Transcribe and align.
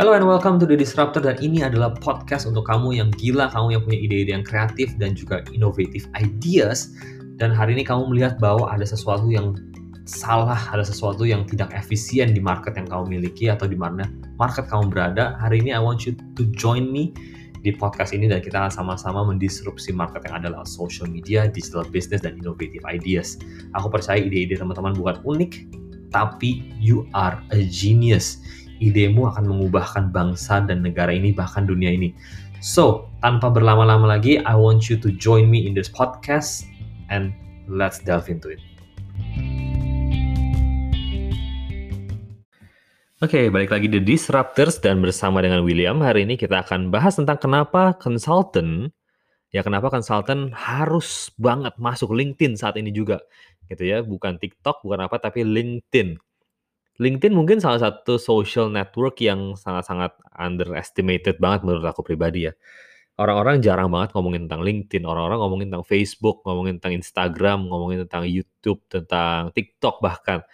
Hello 0.00 0.16
and 0.16 0.24
welcome 0.24 0.56
to 0.56 0.64
The 0.64 0.80
Disruptor 0.80 1.20
dan 1.20 1.36
ini 1.44 1.60
adalah 1.60 1.92
podcast 1.92 2.48
untuk 2.48 2.64
kamu 2.64 3.04
yang 3.04 3.12
gila, 3.20 3.52
kamu 3.52 3.76
yang 3.76 3.82
punya 3.84 3.98
ide-ide 4.00 4.32
yang 4.32 4.40
kreatif 4.40 4.96
dan 4.96 5.12
juga 5.12 5.44
innovative 5.52 6.08
ideas 6.16 6.96
dan 7.36 7.52
hari 7.52 7.76
ini 7.76 7.84
kamu 7.84 8.08
melihat 8.08 8.40
bahwa 8.40 8.64
ada 8.72 8.80
sesuatu 8.80 9.28
yang 9.28 9.60
salah, 10.08 10.56
ada 10.72 10.80
sesuatu 10.80 11.28
yang 11.28 11.44
tidak 11.44 11.68
efisien 11.76 12.32
di 12.32 12.40
market 12.40 12.80
yang 12.80 12.88
kamu 12.88 13.20
miliki 13.20 13.52
atau 13.52 13.68
di 13.68 13.76
mana 13.76 14.08
market 14.40 14.72
kamu 14.72 14.88
berada. 14.88 15.36
Hari 15.36 15.68
ini 15.68 15.76
I 15.76 15.84
want 15.84 16.08
you 16.08 16.16
to 16.16 16.48
join 16.56 16.88
me 16.88 17.12
di 17.60 17.68
podcast 17.76 18.16
ini 18.16 18.24
dan 18.24 18.40
kita 18.40 18.56
akan 18.56 18.72
sama-sama 18.72 19.20
mendisrupsi 19.28 19.92
market 19.92 20.24
yang 20.24 20.40
adalah 20.40 20.64
social 20.64 21.12
media, 21.12 21.44
digital 21.44 21.84
business, 21.84 22.24
dan 22.24 22.40
innovative 22.40 22.80
ideas. 22.88 23.36
Aku 23.76 23.92
percaya 23.92 24.16
ide-ide 24.16 24.56
teman-teman 24.56 24.96
bukan 24.96 25.20
unik, 25.28 25.68
tapi 26.08 26.72
you 26.80 27.04
are 27.12 27.36
a 27.52 27.60
genius 27.68 28.40
idemu 28.80 29.28
akan 29.28 29.44
mengubahkan 29.46 30.10
bangsa 30.10 30.64
dan 30.64 30.80
negara 30.80 31.12
ini 31.12 31.30
bahkan 31.36 31.68
dunia 31.68 31.92
ini. 31.92 32.16
So, 32.60 33.08
tanpa 33.24 33.48
berlama-lama 33.48 34.04
lagi, 34.04 34.40
I 34.40 34.52
want 34.56 34.88
you 34.92 34.96
to 35.00 35.08
join 35.16 35.48
me 35.48 35.64
in 35.64 35.72
this 35.72 35.88
podcast 35.88 36.68
and 37.08 37.32
let's 37.68 38.00
delve 38.00 38.28
into 38.28 38.52
it. 38.52 38.60
Oke, 43.20 43.36
okay, 43.36 43.44
balik 43.52 43.68
lagi 43.68 43.84
di 43.84 44.00
Disruptors 44.00 44.80
dan 44.80 45.04
bersama 45.04 45.44
dengan 45.44 45.60
William. 45.60 46.00
Hari 46.00 46.24
ini 46.24 46.40
kita 46.40 46.64
akan 46.64 46.88
bahas 46.88 47.20
tentang 47.20 47.36
kenapa 47.36 47.92
consultant, 48.00 48.88
ya 49.52 49.60
kenapa 49.60 49.92
consultant 49.92 50.56
harus 50.56 51.28
banget 51.36 51.76
masuk 51.76 52.16
LinkedIn 52.16 52.56
saat 52.56 52.80
ini 52.80 52.88
juga. 52.88 53.20
Gitu 53.68 53.84
ya, 53.84 54.00
bukan 54.00 54.40
TikTok, 54.40 54.80
bukan 54.80 55.04
apa, 55.04 55.20
tapi 55.20 55.44
LinkedIn 55.44 56.16
LinkedIn 57.00 57.32
mungkin 57.32 57.64
salah 57.64 57.80
satu 57.80 58.20
social 58.20 58.68
network 58.68 59.16
yang 59.24 59.56
sangat-sangat 59.56 60.12
underestimated 60.36 61.40
banget 61.40 61.64
menurut 61.64 61.88
aku 61.88 62.04
pribadi 62.04 62.44
ya. 62.44 62.52
Orang-orang 63.16 63.64
jarang 63.64 63.88
banget 63.88 64.12
ngomongin 64.12 64.48
tentang 64.48 64.64
LinkedIn, 64.64 65.04
orang-orang 65.08 65.40
ngomongin 65.40 65.66
tentang 65.72 65.88
Facebook, 65.88 66.44
ngomongin 66.44 66.76
tentang 66.76 67.00
Instagram, 67.00 67.68
ngomongin 67.68 68.04
tentang 68.04 68.24
YouTube, 68.28 68.84
tentang 68.92 69.48
TikTok 69.56 70.04
bahkan. 70.04 70.44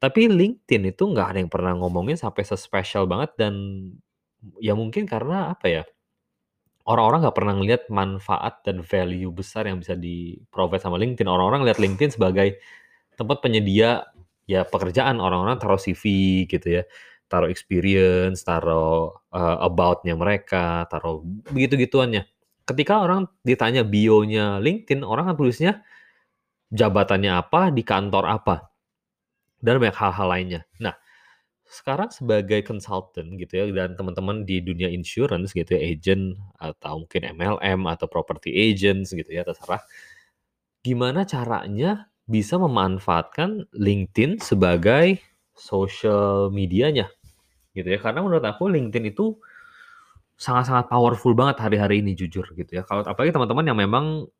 Tapi 0.00 0.32
LinkedIn 0.32 0.88
itu 0.88 1.04
nggak 1.04 1.36
ada 1.36 1.38
yang 1.44 1.52
pernah 1.52 1.72
ngomongin 1.76 2.16
sampai 2.16 2.44
sespesial 2.48 3.04
banget 3.04 3.36
dan 3.36 3.54
ya 4.60 4.72
mungkin 4.72 5.04
karena 5.04 5.52
apa 5.52 5.66
ya, 5.68 5.82
orang-orang 6.88 7.28
nggak 7.28 7.36
pernah 7.36 7.54
ngelihat 7.60 7.82
manfaat 7.92 8.64
dan 8.64 8.80
value 8.80 9.32
besar 9.32 9.68
yang 9.68 9.80
bisa 9.80 9.92
di-provide 9.96 10.80
sama 10.80 10.96
LinkedIn. 10.96 11.28
Orang-orang 11.28 11.68
lihat 11.68 11.76
LinkedIn 11.76 12.16
sebagai 12.16 12.56
tempat 13.16 13.44
penyedia 13.44 14.08
ya 14.50 14.66
pekerjaan 14.66 15.22
orang-orang 15.22 15.62
taruh 15.62 15.78
CV 15.78 16.02
gitu 16.50 16.82
ya, 16.82 16.82
taruh 17.30 17.46
experience, 17.46 18.42
taruh 18.42 19.14
uh, 19.30 19.58
about-nya 19.62 20.18
mereka, 20.18 20.90
taruh 20.90 21.22
begitu-gituannya. 21.54 22.26
Ketika 22.66 23.06
orang 23.06 23.30
ditanya 23.46 23.86
bio-nya 23.86 24.58
LinkedIn, 24.58 25.06
orang 25.06 25.30
kan 25.30 25.36
tulisnya 25.38 25.72
jabatannya 26.74 27.30
apa, 27.30 27.70
di 27.70 27.86
kantor 27.86 28.26
apa, 28.26 28.56
dan 29.62 29.78
banyak 29.78 29.94
hal-hal 29.94 30.26
lainnya. 30.26 30.62
Nah, 30.82 30.94
sekarang 31.70 32.10
sebagai 32.10 32.66
consultant 32.66 33.38
gitu 33.38 33.62
ya 33.62 33.64
dan 33.70 33.94
teman-teman 33.94 34.42
di 34.42 34.58
dunia 34.58 34.90
insurance 34.90 35.54
gitu 35.54 35.78
ya 35.78 35.80
agent 35.94 36.34
atau 36.58 37.06
mungkin 37.06 37.30
MLM 37.38 37.86
atau 37.86 38.10
property 38.10 38.50
agents 38.50 39.14
gitu 39.14 39.30
ya 39.30 39.46
terserah 39.46 39.78
gimana 40.82 41.22
caranya 41.22 42.10
bisa 42.30 42.54
memanfaatkan 42.62 43.66
LinkedIn 43.74 44.38
sebagai 44.38 45.18
social 45.58 46.54
medianya 46.54 47.10
gitu 47.74 47.90
ya. 47.90 47.98
Karena 47.98 48.22
menurut 48.22 48.46
aku 48.46 48.70
LinkedIn 48.70 49.10
itu 49.10 49.34
sangat-sangat 50.38 50.88
powerful 50.88 51.34
banget 51.34 51.58
hari-hari 51.58 52.00
ini 52.00 52.14
jujur 52.14 52.46
gitu 52.54 52.80
ya. 52.80 52.82
Kalau 52.86 53.02
apalagi 53.02 53.34
teman-teman 53.34 53.66
yang 53.66 53.78
memang 53.78 54.30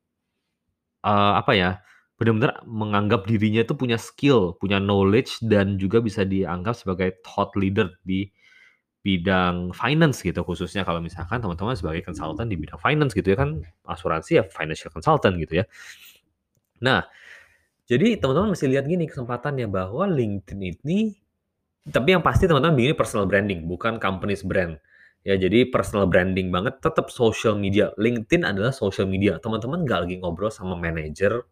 uh, 1.03 1.35
apa 1.37 1.53
ya 1.59 1.71
benar-benar 2.17 2.63
menganggap 2.69 3.25
dirinya 3.25 3.65
itu 3.65 3.73
punya 3.73 3.97
skill 3.97 4.53
punya 4.61 4.77
knowledge 4.77 5.41
dan 5.41 5.81
juga 5.81 6.05
bisa 6.05 6.21
dianggap 6.21 6.77
sebagai 6.77 7.17
thought 7.25 7.57
leader 7.57 7.89
di 8.05 8.31
bidang 9.01 9.73
finance 9.73 10.21
gitu. 10.21 10.45
Khususnya 10.45 10.85
kalau 10.85 11.01
misalkan 11.03 11.41
teman-teman 11.41 11.75
sebagai 11.75 12.05
konsultan 12.05 12.47
di 12.47 12.57
bidang 12.61 12.79
finance 12.79 13.17
gitu 13.17 13.35
ya 13.35 13.39
kan. 13.41 13.61
Asuransi 13.89 14.41
ya 14.41 14.45
financial 14.47 14.93
consultant 14.93 15.35
gitu 15.41 15.61
ya. 15.61 15.65
Nah 16.85 17.05
jadi 17.91 18.23
teman-teman 18.23 18.55
mesti 18.55 18.71
lihat 18.71 18.87
gini 18.87 19.11
kesempatannya 19.11 19.67
bahwa 19.67 20.07
LinkedIn 20.07 20.79
ini 20.79 21.19
tapi 21.89 22.13
yang 22.13 22.21
pasti 22.21 22.45
teman-teman 22.45 22.77
begini 22.77 22.93
personal 22.93 23.25
branding, 23.25 23.65
bukan 23.65 23.97
company's 23.97 24.45
brand. 24.45 24.77
Ya, 25.25 25.37
jadi 25.37 25.69
personal 25.69 26.09
branding 26.09 26.53
banget, 26.53 26.77
tetap 26.81 27.09
social 27.09 27.57
media. 27.57 27.93
LinkedIn 27.97 28.45
adalah 28.45 28.73
social 28.73 29.09
media. 29.09 29.41
Teman-teman 29.41 29.85
nggak 29.89 30.01
lagi 30.05 30.17
ngobrol 30.21 30.53
sama 30.53 30.77
manajer, 30.77 31.45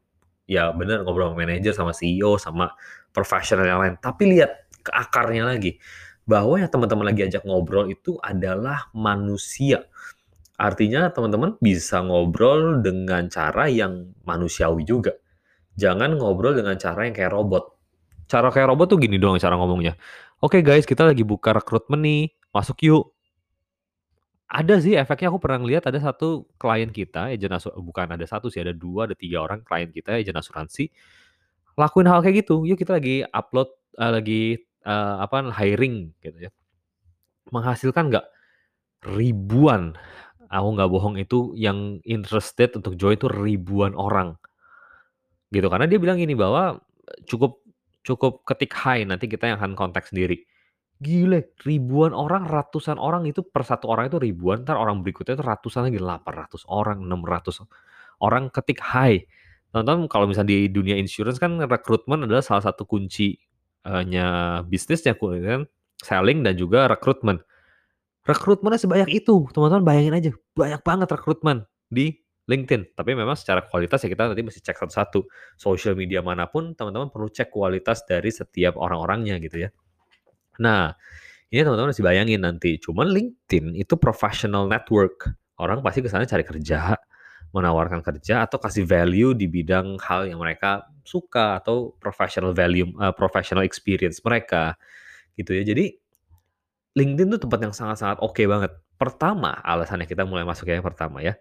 ya 0.45 0.69
bener 0.73 1.05
ngobrol 1.05 1.33
sama 1.33 1.39
manajer, 1.49 1.73
sama 1.73 1.93
CEO, 1.97 2.37
sama 2.37 2.77
profesional 3.13 3.65
yang 3.65 3.81
lain. 3.81 3.95
Tapi 3.97 4.23
lihat 4.37 4.69
ke 4.85 4.93
akarnya 4.93 5.49
lagi, 5.49 5.81
bahwa 6.29 6.61
yang 6.61 6.69
teman-teman 6.69 7.09
lagi 7.09 7.25
ajak 7.25 7.45
ngobrol 7.49 7.89
itu 7.89 8.21
adalah 8.21 8.93
manusia. 8.93 9.89
Artinya 10.61 11.09
teman-teman 11.09 11.57
bisa 11.61 12.05
ngobrol 12.05 12.85
dengan 12.85 13.33
cara 13.33 13.69
yang 13.73 14.13
manusiawi 14.29 14.85
juga 14.85 15.17
jangan 15.79 16.19
ngobrol 16.19 16.59
dengan 16.59 16.75
cara 16.75 17.07
yang 17.07 17.15
kayak 17.15 17.31
robot. 17.31 17.79
Cara 18.27 18.51
kayak 18.51 18.75
robot 18.75 18.87
tuh 18.91 18.99
gini 18.99 19.17
doang 19.17 19.39
cara 19.39 19.55
ngomongnya. 19.55 19.95
Oke 20.43 20.59
okay 20.59 20.63
guys, 20.67 20.85
kita 20.85 21.07
lagi 21.07 21.23
buka 21.23 21.55
rekrutmen 21.55 22.03
nih, 22.03 22.35
masuk 22.51 22.83
yuk. 22.83 23.15
Ada 24.51 24.81
sih 24.83 24.97
efeknya 24.99 25.31
aku 25.31 25.39
pernah 25.39 25.61
lihat 25.63 25.87
ada 25.87 26.01
satu 26.01 26.49
klien 26.57 26.89
kita, 26.89 27.31
agent 27.31 27.53
asuransi, 27.53 27.85
bukan 27.85 28.07
ada 28.17 28.27
satu 28.27 28.49
sih, 28.49 28.65
ada 28.65 28.73
dua, 28.73 29.07
ada 29.07 29.15
tiga 29.15 29.45
orang 29.45 29.61
klien 29.63 29.89
kita, 29.93 30.19
agent 30.19 30.41
asuransi. 30.41 30.89
Lakuin 31.79 32.09
hal 32.11 32.25
kayak 32.25 32.43
gitu, 32.45 32.65
yuk 32.67 32.81
kita 32.81 32.97
lagi 32.97 33.23
upload, 33.29 33.71
uh, 34.01 34.13
lagi 34.19 34.59
uh, 34.89 35.21
apa 35.23 35.53
hiring 35.53 36.11
gitu 36.25 36.49
ya. 36.49 36.51
Menghasilkan 37.53 38.09
nggak? 38.09 38.27
Ribuan, 39.05 39.95
aku 40.49 40.69
nggak 40.75 40.91
bohong 40.91 41.17
itu 41.21 41.53
yang 41.55 42.01
interested 42.09 42.73
untuk 42.73 42.97
join 42.97 43.21
itu 43.21 43.29
ribuan 43.29 43.93
orang 43.95 44.41
Gitu, 45.49 45.67
karena 45.67 45.89
dia 45.89 45.97
bilang 45.97 46.21
gini 46.21 46.37
bahwa, 46.37 46.81
cukup 47.25 47.65
cukup 48.05 48.45
ketik 48.49 48.73
hi, 48.73 49.05
nanti 49.05 49.29
kita 49.29 49.49
yang 49.53 49.61
akan 49.61 49.77
kontak 49.77 50.09
sendiri. 50.09 50.45
Gile, 50.99 51.55
ribuan 51.63 52.11
orang, 52.11 52.49
ratusan 52.49 52.99
orang 52.99 53.29
itu 53.29 53.45
per 53.47 53.63
satu 53.63 53.87
orang 53.87 54.11
itu 54.11 54.19
ribuan, 54.19 54.67
ntar 54.67 54.75
orang 54.81 55.05
berikutnya 55.05 55.39
itu 55.39 55.45
ratusan 55.47 55.93
lagi, 55.93 56.01
800 56.01 56.67
orang, 56.67 56.99
600 57.05 57.69
orang 58.25 58.51
ketik 58.51 58.83
hi. 58.83 59.23
Teman-teman 59.71 60.09
kalau 60.09 60.27
misalnya 60.27 60.57
di 60.57 60.73
dunia 60.73 60.97
insurance 60.97 61.37
kan 61.39 61.61
rekrutmen 61.61 62.25
adalah 62.25 62.41
salah 62.41 62.65
satu 62.65 62.89
kunci 62.89 63.37
nya 63.87 64.61
bisnisnya 64.67 65.15
kan, 65.15 65.69
selling 66.03 66.43
dan 66.43 66.59
juga 66.59 66.91
rekrutmen. 66.91 67.41
Rekrutmennya 68.27 68.81
sebanyak 68.83 69.25
itu, 69.25 69.49
teman-teman 69.55 69.85
bayangin 69.87 70.15
aja, 70.19 70.31
banyak 70.53 70.83
banget 70.83 71.09
rekrutmen 71.15 71.65
di 71.89 72.21
LinkedIn. 72.49 72.97
Tapi 72.97 73.13
memang 73.13 73.37
secara 73.37 73.61
kualitas 73.63 74.01
ya 74.01 74.09
kita 74.09 74.33
nanti 74.33 74.41
mesti 74.41 74.65
cek 74.65 74.77
satu-satu. 74.81 75.21
Social 75.61 75.93
media 75.93 76.25
mana 76.25 76.49
pun 76.49 76.73
teman-teman 76.73 77.13
perlu 77.13 77.29
cek 77.29 77.53
kualitas 77.53 78.03
dari 78.09 78.33
setiap 78.33 78.81
orang-orangnya 78.81 79.37
gitu 79.39 79.69
ya. 79.69 79.71
Nah, 80.59 80.97
ini 81.53 81.61
teman-teman 81.61 81.93
masih 81.93 82.05
bayangin 82.05 82.41
nanti. 82.41 82.81
Cuman 82.81 83.13
LinkedIn 83.13 83.77
itu 83.77 83.95
professional 84.01 84.65
network. 84.67 85.29
Orang 85.61 85.85
pasti 85.85 86.01
ke 86.01 86.09
sana 86.09 86.25
cari 86.25 86.43
kerja, 86.43 86.97
menawarkan 87.53 88.01
kerja 88.01 88.49
atau 88.49 88.57
kasih 88.61 88.85
value 88.89 89.33
di 89.37 89.49
bidang 89.49 90.01
hal 90.01 90.29
yang 90.29 90.41
mereka 90.41 90.89
suka 91.05 91.61
atau 91.61 91.97
professional 91.97 92.53
value, 92.53 92.89
uh, 93.01 93.13
professional 93.13 93.65
experience 93.65 94.21
mereka 94.25 94.77
gitu 95.37 95.57
ya. 95.57 95.63
Jadi 95.65 95.97
LinkedIn 96.99 97.39
tuh 97.39 97.41
tempat 97.49 97.59
yang 97.63 97.75
sangat-sangat 97.75 98.19
oke 98.21 98.35
okay 98.37 98.47
banget. 98.49 98.73
Pertama, 98.99 99.55
alasannya 99.63 100.11
kita 100.11 100.27
mulai 100.27 100.43
masuk 100.43 100.67
ya 100.67 100.77
yang 100.77 100.87
pertama 100.87 101.23
ya. 101.23 101.39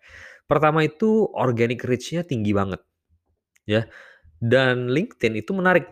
Pertama 0.47 0.81
itu 0.87 1.27
organic 1.35 1.83
reach-nya 1.83 2.23
tinggi 2.23 2.55
banget. 2.55 2.79
Ya. 3.67 3.85
Dan 4.39 4.89
LinkedIn 4.89 5.43
itu 5.43 5.51
menarik. 5.51 5.91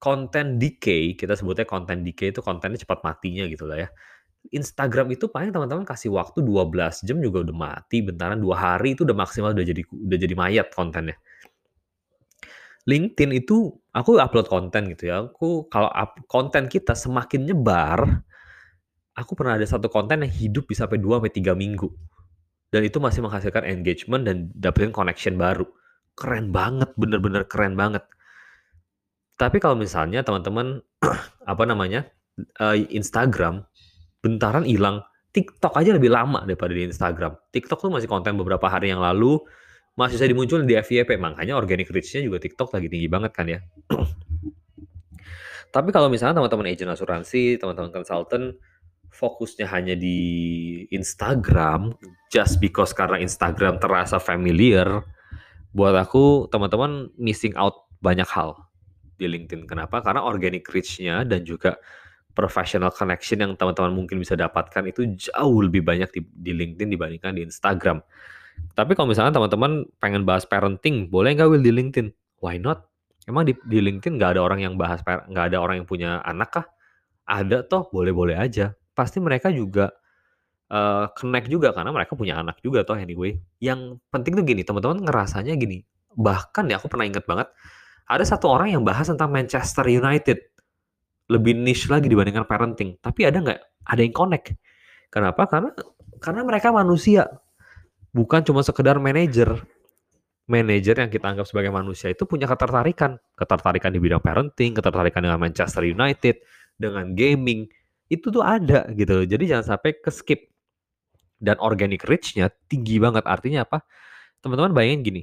Konten 0.00 0.56
decay, 0.56 1.12
kita 1.12 1.36
sebutnya 1.36 1.68
konten 1.68 2.00
decay 2.00 2.32
itu 2.32 2.40
kontennya 2.40 2.80
cepat 2.80 3.04
matinya 3.04 3.44
gitu 3.44 3.68
lah 3.68 3.84
ya. 3.84 3.88
Instagram 4.48 5.12
itu 5.12 5.28
paling 5.28 5.52
teman-teman 5.52 5.84
kasih 5.84 6.16
waktu 6.16 6.40
12 6.40 7.04
jam 7.04 7.20
juga 7.20 7.44
udah 7.44 7.52
mati, 7.52 8.00
bentaran 8.00 8.40
dua 8.40 8.56
hari 8.56 8.96
itu 8.96 9.04
udah 9.04 9.12
maksimal 9.12 9.52
udah 9.52 9.60
jadi 9.60 9.84
udah 9.84 10.16
jadi 10.16 10.32
mayat 10.32 10.72
kontennya. 10.72 11.20
LinkedIn 12.88 13.44
itu 13.44 13.76
aku 13.92 14.16
upload 14.16 14.48
konten 14.48 14.88
gitu 14.96 15.12
ya. 15.12 15.28
Aku 15.28 15.68
kalau 15.68 15.92
up, 15.92 16.16
konten 16.24 16.64
kita 16.72 16.96
semakin 16.96 17.52
nyebar, 17.52 18.24
aku 19.12 19.36
pernah 19.36 19.60
ada 19.60 19.68
satu 19.68 19.92
konten 19.92 20.24
yang 20.24 20.32
hidup 20.32 20.64
bisa 20.64 20.88
sampai 20.88 20.96
2 20.96 21.20
sampai 21.20 21.32
3 21.36 21.52
minggu. 21.52 21.88
Dan 22.70 22.86
itu 22.86 23.02
masih 23.02 23.26
menghasilkan 23.26 23.66
engagement 23.66 24.22
dan 24.22 24.54
dapetin 24.54 24.94
connection 24.94 25.34
baru. 25.34 25.66
Keren 26.14 26.54
banget, 26.54 26.94
bener-bener 26.94 27.42
keren 27.50 27.74
banget. 27.74 28.06
Tapi 29.34 29.58
kalau 29.58 29.74
misalnya 29.74 30.22
teman-teman 30.22 30.78
apa 31.52 31.62
namanya? 31.66 32.06
Uh, 32.56 32.78
Instagram 32.88 33.66
bentaran 34.22 34.64
hilang. 34.64 35.04
TikTok 35.30 35.76
aja 35.78 35.94
lebih 35.94 36.10
lama 36.10 36.42
daripada 36.42 36.74
di 36.74 36.86
Instagram. 36.86 37.38
TikTok 37.54 37.86
tuh 37.86 37.90
masih 37.92 38.10
konten 38.10 38.34
beberapa 38.34 38.66
hari 38.66 38.90
yang 38.90 38.98
lalu, 38.98 39.38
masih 39.94 40.18
bisa 40.18 40.26
dimunculin 40.26 40.66
di 40.66 40.74
FYP, 40.74 41.22
makanya 41.22 41.54
organic 41.54 41.86
reach-nya 41.90 42.24
juga 42.26 42.42
TikTok 42.42 42.74
lagi 42.74 42.90
tinggi 42.90 43.06
banget 43.06 43.30
kan 43.30 43.46
ya. 43.46 43.62
Tapi 45.74 45.94
kalau 45.94 46.10
misalnya 46.10 46.42
teman-teman 46.42 46.66
agent 46.66 46.90
asuransi, 46.90 47.62
teman-teman 47.62 47.94
konsultan, 47.94 48.58
fokusnya 49.10 49.66
hanya 49.68 49.94
di 49.98 50.18
Instagram, 50.94 51.94
just 52.30 52.62
because 52.62 52.94
karena 52.94 53.18
Instagram 53.20 53.82
terasa 53.82 54.16
familiar, 54.22 55.02
buat 55.74 55.94
aku 55.94 56.50
teman-teman 56.50 57.10
missing 57.18 57.54
out 57.58 57.90
banyak 58.00 58.26
hal 58.26 58.56
di 59.20 59.28
LinkedIn. 59.28 59.68
Kenapa? 59.68 60.00
Karena 60.00 60.24
organic 60.24 60.64
reach-nya 60.66 61.22
dan 61.28 61.44
juga 61.44 61.76
professional 62.32 62.88
connection 62.94 63.42
yang 63.42 63.52
teman-teman 63.58 63.92
mungkin 63.92 64.16
bisa 64.16 64.38
dapatkan 64.38 64.88
itu 64.88 65.04
jauh 65.18 65.60
lebih 65.60 65.84
banyak 65.84 66.08
di, 66.14 66.20
di 66.24 66.52
LinkedIn 66.56 66.88
dibandingkan 66.88 67.36
di 67.36 67.44
Instagram. 67.44 68.00
Tapi 68.72 68.92
kalau 68.96 69.10
misalnya 69.10 69.36
teman-teman 69.36 69.88
pengen 70.00 70.24
bahas 70.24 70.48
parenting, 70.48 71.10
boleh 71.12 71.36
nggak 71.36 71.48
Will 71.50 71.64
di 71.64 71.72
LinkedIn? 71.74 72.08
Why 72.40 72.56
not? 72.56 72.88
Emang 73.28 73.44
di, 73.44 73.52
di 73.68 73.78
LinkedIn 73.84 74.16
nggak 74.16 74.38
ada 74.38 74.40
orang 74.40 74.64
yang 74.64 74.74
bahas 74.80 75.04
nggak 75.04 75.52
ada 75.52 75.58
orang 75.60 75.84
yang 75.84 75.88
punya 75.88 76.24
anak 76.24 76.48
kah? 76.50 76.66
Ada 77.28 77.62
toh, 77.68 77.92
boleh-boleh 77.92 78.34
aja. 78.34 78.74
Pasti 79.00 79.16
mereka 79.16 79.48
juga 79.48 79.88
uh, 80.68 81.08
connect 81.16 81.48
juga 81.48 81.72
karena 81.72 81.88
mereka 81.88 82.12
punya 82.12 82.36
anak 82.36 82.60
juga 82.60 82.84
toh 82.84 83.00
anyway. 83.00 83.40
Yang 83.64 83.96
penting 84.12 84.36
tuh 84.36 84.44
gini, 84.44 84.60
teman-teman 84.60 85.00
ngerasanya 85.08 85.56
gini. 85.56 85.80
Bahkan 86.12 86.68
ya 86.68 86.76
aku 86.76 86.92
pernah 86.92 87.08
inget 87.08 87.24
banget 87.24 87.48
ada 88.10 88.24
satu 88.26 88.50
orang 88.50 88.74
yang 88.74 88.82
bahas 88.82 89.06
tentang 89.06 89.30
Manchester 89.30 89.86
United 89.86 90.42
lebih 91.30 91.54
niche 91.54 91.86
lagi 91.86 92.10
dibandingkan 92.10 92.42
parenting. 92.42 92.98
Tapi 92.98 93.22
ada 93.22 93.38
nggak? 93.38 93.60
Ada 93.86 94.00
yang 94.02 94.10
connect. 94.10 94.58
Kenapa? 95.14 95.46
Karena 95.46 95.70
karena 96.18 96.42
mereka 96.42 96.74
manusia, 96.74 97.30
bukan 98.10 98.42
cuma 98.42 98.66
sekedar 98.66 98.98
manajer. 98.98 99.62
Manajer 100.50 100.98
yang 100.98 101.10
kita 101.14 101.30
anggap 101.30 101.46
sebagai 101.46 101.70
manusia 101.70 102.10
itu 102.10 102.26
punya 102.26 102.50
ketertarikan, 102.50 103.14
ketertarikan 103.38 103.94
di 103.94 104.02
bidang 104.02 104.18
parenting, 104.18 104.74
ketertarikan 104.74 105.22
dengan 105.22 105.38
Manchester 105.38 105.86
United, 105.86 106.42
dengan 106.74 107.14
gaming, 107.14 107.70
itu 108.10 108.26
tuh 108.28 108.42
ada 108.42 108.90
gitu. 108.92 109.22
Jadi 109.24 109.44
jangan 109.46 109.78
sampai 109.78 109.96
ke 109.96 110.10
skip. 110.10 110.50
Dan 111.40 111.56
organic 111.56 112.04
reach-nya 112.04 112.52
tinggi 112.68 113.00
banget. 113.00 113.24
Artinya 113.24 113.64
apa? 113.64 113.80
Teman-teman 114.44 114.76
bayangin 114.76 115.00
gini, 115.00 115.22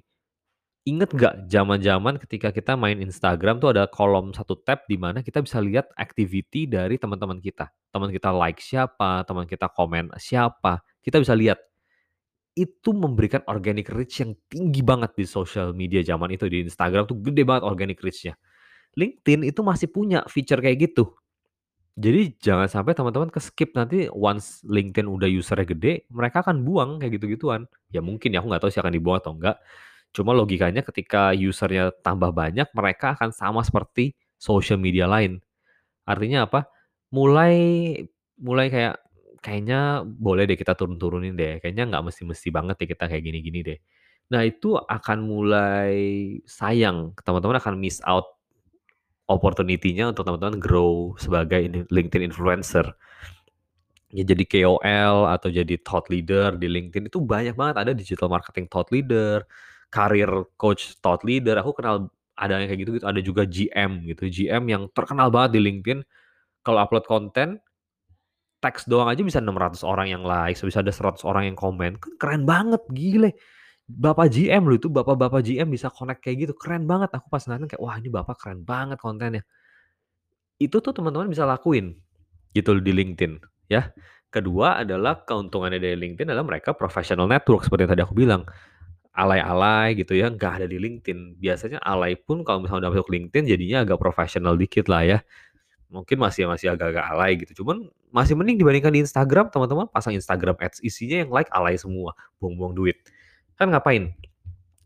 Ingat 0.88 1.12
nggak 1.12 1.52
zaman-zaman 1.52 2.16
ketika 2.16 2.48
kita 2.56 2.80
main 2.80 3.04
Instagram 3.04 3.60
tuh 3.60 3.76
ada 3.76 3.92
kolom 3.92 4.32
satu 4.32 4.56
tab 4.64 4.88
di 4.88 4.96
mana 4.96 5.20
kita 5.20 5.44
bisa 5.44 5.60
lihat 5.60 5.92
activity 6.00 6.64
dari 6.64 6.96
teman-teman 6.96 7.44
kita. 7.44 7.68
Teman 7.92 8.08
kita 8.08 8.32
like 8.32 8.64
siapa, 8.64 9.28
teman 9.28 9.44
kita 9.44 9.68
komen 9.68 10.16
siapa, 10.16 10.80
kita 11.04 11.20
bisa 11.20 11.36
lihat. 11.36 11.60
Itu 12.56 12.96
memberikan 12.96 13.44
organic 13.52 13.92
reach 13.92 14.24
yang 14.24 14.32
tinggi 14.48 14.80
banget 14.80 15.12
di 15.20 15.28
social 15.28 15.76
media 15.76 16.00
zaman 16.08 16.32
itu. 16.32 16.48
Di 16.48 16.64
Instagram 16.64 17.04
tuh 17.04 17.20
gede 17.20 17.44
banget 17.44 17.68
organic 17.68 18.00
reach-nya. 18.00 18.40
LinkedIn 18.96 19.44
itu 19.44 19.60
masih 19.68 19.92
punya 19.92 20.24
feature 20.32 20.64
kayak 20.64 20.88
gitu. 20.88 21.12
Jadi 21.98 22.38
jangan 22.38 22.70
sampai 22.70 22.94
teman-teman 22.94 23.34
ke 23.34 23.42
skip 23.42 23.74
nanti 23.74 24.06
once 24.14 24.62
LinkedIn 24.70 25.10
udah 25.10 25.26
usernya 25.34 25.66
gede, 25.66 26.06
mereka 26.14 26.46
akan 26.46 26.62
buang 26.62 27.02
kayak 27.02 27.18
gitu-gituan. 27.18 27.66
Ya 27.90 28.06
mungkin 28.06 28.38
ya 28.38 28.40
aku 28.46 28.54
nggak 28.54 28.62
tahu 28.62 28.72
sih 28.74 28.82
akan 28.86 28.94
dibuang 28.94 29.18
atau 29.18 29.34
enggak. 29.34 29.58
Cuma 30.14 30.34
logikanya 30.38 30.86
ketika 30.86 31.34
usernya 31.34 31.90
tambah 32.06 32.30
banyak, 32.34 32.70
mereka 32.78 33.18
akan 33.18 33.34
sama 33.34 33.66
seperti 33.66 34.14
social 34.38 34.78
media 34.78 35.10
lain. 35.10 35.42
Artinya 36.08 36.46
apa? 36.50 36.70
Mulai 37.14 37.56
mulai 38.42 38.68
kayak 38.70 38.96
kayaknya 39.42 40.06
boleh 40.06 40.46
deh 40.50 40.58
kita 40.60 40.78
turun-turunin 40.78 41.34
deh. 41.34 41.58
Kayaknya 41.64 41.86
nggak 41.98 42.04
mesti-mesti 42.14 42.50
banget 42.54 42.76
deh 42.84 42.90
kita 42.94 43.06
kayak 43.10 43.24
gini-gini 43.26 43.60
deh. 43.66 43.80
Nah 44.34 44.44
itu 44.46 44.78
akan 44.78 45.18
mulai 45.26 45.96
sayang. 46.46 47.18
Teman-teman 47.26 47.58
akan 47.62 47.76
miss 47.82 48.00
out 48.06 48.37
opportunity-nya 49.28 50.16
untuk 50.16 50.24
teman-teman 50.24 50.60
grow 50.60 51.16
sebagai 51.20 51.88
LinkedIn 51.92 52.32
influencer. 52.32 52.96
Ya 54.08 54.24
jadi 54.24 54.48
KOL 54.48 55.28
atau 55.28 55.52
jadi 55.52 55.76
thought 55.84 56.08
leader 56.08 56.56
di 56.56 56.72
LinkedIn 56.72 57.12
itu 57.12 57.20
banyak 57.20 57.60
banget. 57.60 57.76
Ada 57.84 57.92
digital 57.92 58.32
marketing 58.32 58.72
thought 58.72 58.88
leader, 58.90 59.44
karir 59.92 60.48
coach 60.56 60.96
thought 61.04 61.24
leader, 61.28 61.60
aku 61.60 61.76
kenal 61.76 62.08
ada 62.38 62.62
yang 62.62 62.70
kayak 62.70 62.82
gitu 62.86 62.92
gitu, 63.02 63.06
ada 63.08 63.22
juga 63.24 63.44
GM 63.50 64.06
gitu, 64.14 64.30
GM 64.30 64.64
yang 64.70 64.84
terkenal 64.94 65.34
banget 65.34 65.58
di 65.58 65.62
LinkedIn, 65.64 66.00
kalau 66.62 66.86
upload 66.86 67.10
konten, 67.10 67.58
teks 68.62 68.86
doang 68.86 69.10
aja 69.10 69.26
bisa 69.26 69.42
600 69.42 69.82
orang 69.82 70.08
yang 70.14 70.22
like, 70.22 70.54
bisa 70.54 70.86
ada 70.86 70.94
100 70.94 71.26
orang 71.26 71.50
yang 71.50 71.58
komen, 71.58 71.98
kan 71.98 72.14
keren 72.22 72.44
banget, 72.46 72.82
gile. 72.94 73.34
Bapak 73.88 74.28
GM 74.36 74.68
loh 74.68 74.76
itu, 74.76 74.92
bapak-bapak 74.92 75.40
GM 75.48 75.72
bisa 75.72 75.88
connect 75.88 76.20
kayak 76.20 76.38
gitu, 76.44 76.54
keren 76.60 76.84
banget. 76.84 77.08
Aku 77.16 77.32
pas 77.32 77.40
nonton 77.48 77.72
kayak, 77.72 77.80
wah 77.80 77.96
ini 77.96 78.12
bapak 78.12 78.36
keren 78.36 78.68
banget 78.68 79.00
kontennya. 79.00 79.48
Itu 80.60 80.84
tuh 80.84 80.92
teman-teman 80.92 81.32
bisa 81.32 81.48
lakuin 81.48 81.96
gitu 82.52 82.82
di 82.84 82.92
LinkedIn 82.92 83.40
ya. 83.72 83.94
Kedua 84.28 84.84
adalah 84.84 85.24
keuntungannya 85.24 85.80
dari 85.80 85.96
LinkedIn 85.96 86.28
adalah 86.28 86.44
mereka 86.44 86.76
professional 86.76 87.32
network 87.32 87.64
seperti 87.64 87.88
yang 87.88 87.92
tadi 87.96 88.04
aku 88.04 88.16
bilang 88.18 88.44
alay-alay 89.16 89.96
gitu 89.96 90.20
ya, 90.20 90.28
nggak 90.28 90.52
ada 90.62 90.68
di 90.68 90.78
LinkedIn. 90.78 91.40
Biasanya 91.40 91.80
alay 91.80 92.20
pun 92.20 92.44
kalau 92.44 92.60
misalnya 92.66 92.92
udah 92.92 92.92
masuk 93.00 93.10
LinkedIn 93.10 93.44
jadinya 93.48 93.88
agak 93.88 93.98
profesional 94.04 94.60
dikit 94.60 94.92
lah 94.92 95.08
ya. 95.08 95.18
Mungkin 95.88 96.20
masih 96.20 96.52
masih 96.52 96.76
agak-agak 96.76 97.06
alay 97.08 97.40
gitu. 97.40 97.64
Cuman 97.64 97.88
masih 98.12 98.36
mending 98.36 98.60
dibandingkan 98.60 98.92
di 98.92 99.00
Instagram, 99.08 99.48
teman-teman 99.48 99.88
pasang 99.88 100.12
Instagram 100.12 100.60
ads 100.60 100.84
isinya 100.84 101.24
yang 101.24 101.32
like 101.32 101.48
alay 101.56 101.80
semua, 101.80 102.12
buang-buang 102.44 102.76
duit. 102.76 103.00
Kan 103.58 103.74
ngapain? 103.74 104.14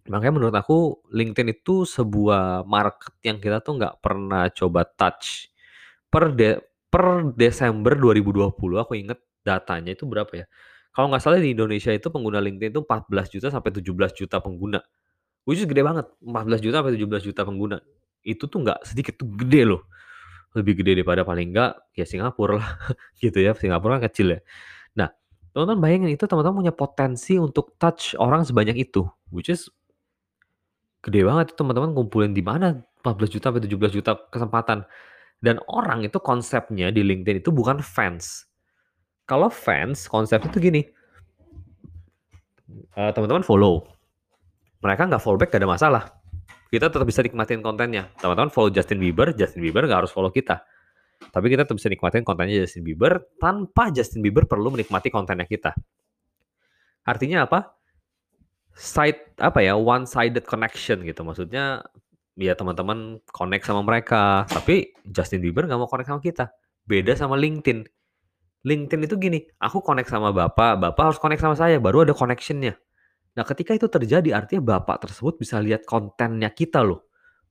Makanya 0.07 0.33
menurut 0.33 0.56
aku 0.56 1.03
LinkedIn 1.12 1.62
itu 1.62 1.83
sebuah 1.83 2.63
market 2.65 3.13
yang 3.21 3.38
kita 3.38 3.59
tuh 3.62 3.77
nggak 3.77 4.00
pernah 4.00 4.47
coba 4.50 4.88
touch. 4.88 5.51
Per 6.07 6.31
de 6.33 6.59
per 6.91 7.35
Desember 7.35 7.95
2020 7.95 8.51
aku 8.79 8.94
inget 8.95 9.19
datanya 9.44 9.91
itu 9.94 10.07
berapa 10.07 10.31
ya? 10.31 10.45
Kalau 10.91 11.07
nggak 11.12 11.23
salah 11.23 11.39
di 11.39 11.56
Indonesia 11.56 11.91
itu 11.91 12.07
pengguna 12.12 12.39
LinkedIn 12.44 12.71
itu 12.75 12.83
14 12.83 13.31
juta 13.31 13.47
sampai 13.51 13.71
17 13.71 14.12
juta 14.15 14.38
pengguna. 14.44 14.79
Which 15.47 15.63
is 15.63 15.67
gede 15.67 15.83
banget, 15.83 16.07
14 16.24 16.59
juta 16.63 16.75
sampai 16.83 16.94
17 17.00 17.24
juta 17.31 17.41
pengguna. 17.47 17.77
Itu 18.24 18.47
tuh 18.51 18.63
nggak 18.67 18.88
sedikit, 18.88 19.15
tuh 19.19 19.27
gede 19.35 19.67
loh. 19.67 19.88
Lebih 20.56 20.83
gede 20.83 21.00
daripada 21.00 21.24
paling 21.24 21.56
nggak 21.56 21.95
ya 21.95 22.05
Singapura 22.07 22.60
lah 22.60 22.72
gitu 23.24 23.39
ya, 23.39 23.55
Singapura 23.55 24.00
kan 24.00 24.12
kecil 24.12 24.36
ya. 24.36 24.39
Teman-teman 25.51 25.84
bayangin 25.84 26.12
itu 26.15 26.24
teman-teman 26.24 26.63
punya 26.63 26.74
potensi 26.75 27.36
untuk 27.36 27.75
touch 27.75 28.15
orang 28.15 28.48
sebanyak 28.48 28.88
itu, 28.88 29.03
which 29.36 29.51
is 29.51 29.67
gede 31.03 31.27
banget 31.27 31.51
itu 31.51 31.55
teman-teman 31.60 31.91
ngumpulin 31.91 32.31
di 32.31 32.39
mana 32.39 32.79
14 33.03 33.27
juta 33.27 33.51
sampai 33.51 33.63
17 33.67 33.98
juta 34.00 34.12
kesempatan. 34.31 34.88
Dan 35.41 35.58
orang 35.67 36.05
itu 36.05 36.22
konsepnya 36.22 36.93
di 36.93 37.01
LinkedIn 37.01 37.41
itu 37.41 37.50
bukan 37.50 37.81
fans. 37.81 38.46
Kalau 39.25 39.50
fans, 39.50 40.05
konsepnya 40.05 40.53
tuh 40.53 40.62
gini, 40.62 40.86
uh, 42.93 43.10
teman-teman 43.12 43.41
follow, 43.41 43.89
mereka 44.86 45.10
nggak 45.10 45.20
follow 45.20 45.41
back 45.41 45.50
gak 45.50 45.65
ada 45.65 45.70
masalah. 45.70 46.03
Kita 46.72 46.88
tetap 46.88 47.03
bisa 47.03 47.20
nikmatin 47.25 47.60
kontennya. 47.60 48.08
Teman-teman 48.22 48.53
follow 48.53 48.72
Justin 48.72 49.01
Bieber, 49.01 49.36
Justin 49.36 49.65
Bieber 49.65 49.84
nggak 49.84 50.05
harus 50.05 50.13
follow 50.13 50.31
kita. 50.31 50.63
Tapi 51.29 51.45
kita 51.53 51.69
tetap 51.69 51.77
bisa 51.77 51.87
nikmatin 51.93 52.25
kontennya 52.25 52.65
Justin 52.65 52.81
Bieber 52.81 53.21
tanpa 53.37 53.93
Justin 53.93 54.25
Bieber 54.25 54.49
perlu 54.49 54.73
menikmati 54.73 55.13
kontennya 55.13 55.45
kita. 55.45 55.77
Artinya 57.05 57.45
apa? 57.45 57.77
Side 58.73 59.37
apa 59.37 59.61
ya 59.61 59.77
one 59.77 60.09
sided 60.09 60.47
connection 60.49 61.05
gitu. 61.05 61.21
Maksudnya 61.21 61.85
ya 62.33 62.57
teman-teman 62.57 63.21
connect 63.29 63.69
sama 63.69 63.85
mereka, 63.85 64.49
tapi 64.49 64.97
Justin 65.05 65.45
Bieber 65.45 65.69
nggak 65.69 65.77
mau 65.77 65.85
connect 65.85 66.09
sama 66.09 66.21
kita. 66.23 66.49
Beda 66.89 67.13
sama 67.13 67.37
LinkedIn. 67.37 67.85
LinkedIn 68.61 69.01
itu 69.05 69.15
gini, 69.17 69.39
aku 69.57 69.81
connect 69.81 70.09
sama 70.09 70.29
Bapak, 70.29 70.77
Bapak 70.77 71.03
harus 71.13 71.19
connect 71.21 71.41
sama 71.41 71.57
saya, 71.57 71.81
baru 71.81 72.05
ada 72.05 72.13
connection-nya. 72.13 72.77
Nah, 73.31 73.47
ketika 73.47 73.71
itu 73.73 73.87
terjadi, 73.87 74.37
artinya 74.37 74.77
Bapak 74.77 75.07
tersebut 75.07 75.41
bisa 75.41 75.57
lihat 75.63 75.87
kontennya 75.87 76.51
kita 76.53 76.83
loh. 76.83 77.07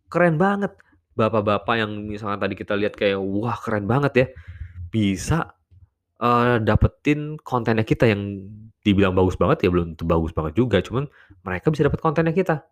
Keren 0.06 0.36
banget. 0.36 0.76
Bapak-bapak 1.14 1.74
yang 1.76 1.90
misalnya 2.06 2.38
tadi 2.42 2.54
kita 2.54 2.74
lihat 2.78 2.94
kayak, 2.94 3.18
wah 3.18 3.56
keren 3.58 3.84
banget 3.86 4.12
ya. 4.14 4.26
Bisa 4.90 5.54
uh, 6.22 6.56
dapetin 6.62 7.38
kontennya 7.42 7.86
kita 7.86 8.10
yang 8.10 8.46
dibilang 8.80 9.12
bagus 9.12 9.36
banget, 9.36 9.66
ya 9.66 9.70
belum 9.70 9.98
bagus 10.00 10.32
banget 10.32 10.58
juga. 10.58 10.80
Cuman 10.80 11.06
mereka 11.46 11.68
bisa 11.70 11.86
dapat 11.86 12.00
kontennya 12.00 12.34
kita. 12.34 12.64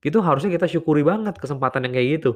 Itu 0.00 0.24
harusnya 0.24 0.50
kita 0.52 0.66
syukuri 0.68 1.04
banget 1.04 1.36
kesempatan 1.36 1.88
yang 1.88 1.94
kayak 1.96 2.08
gitu. 2.20 2.32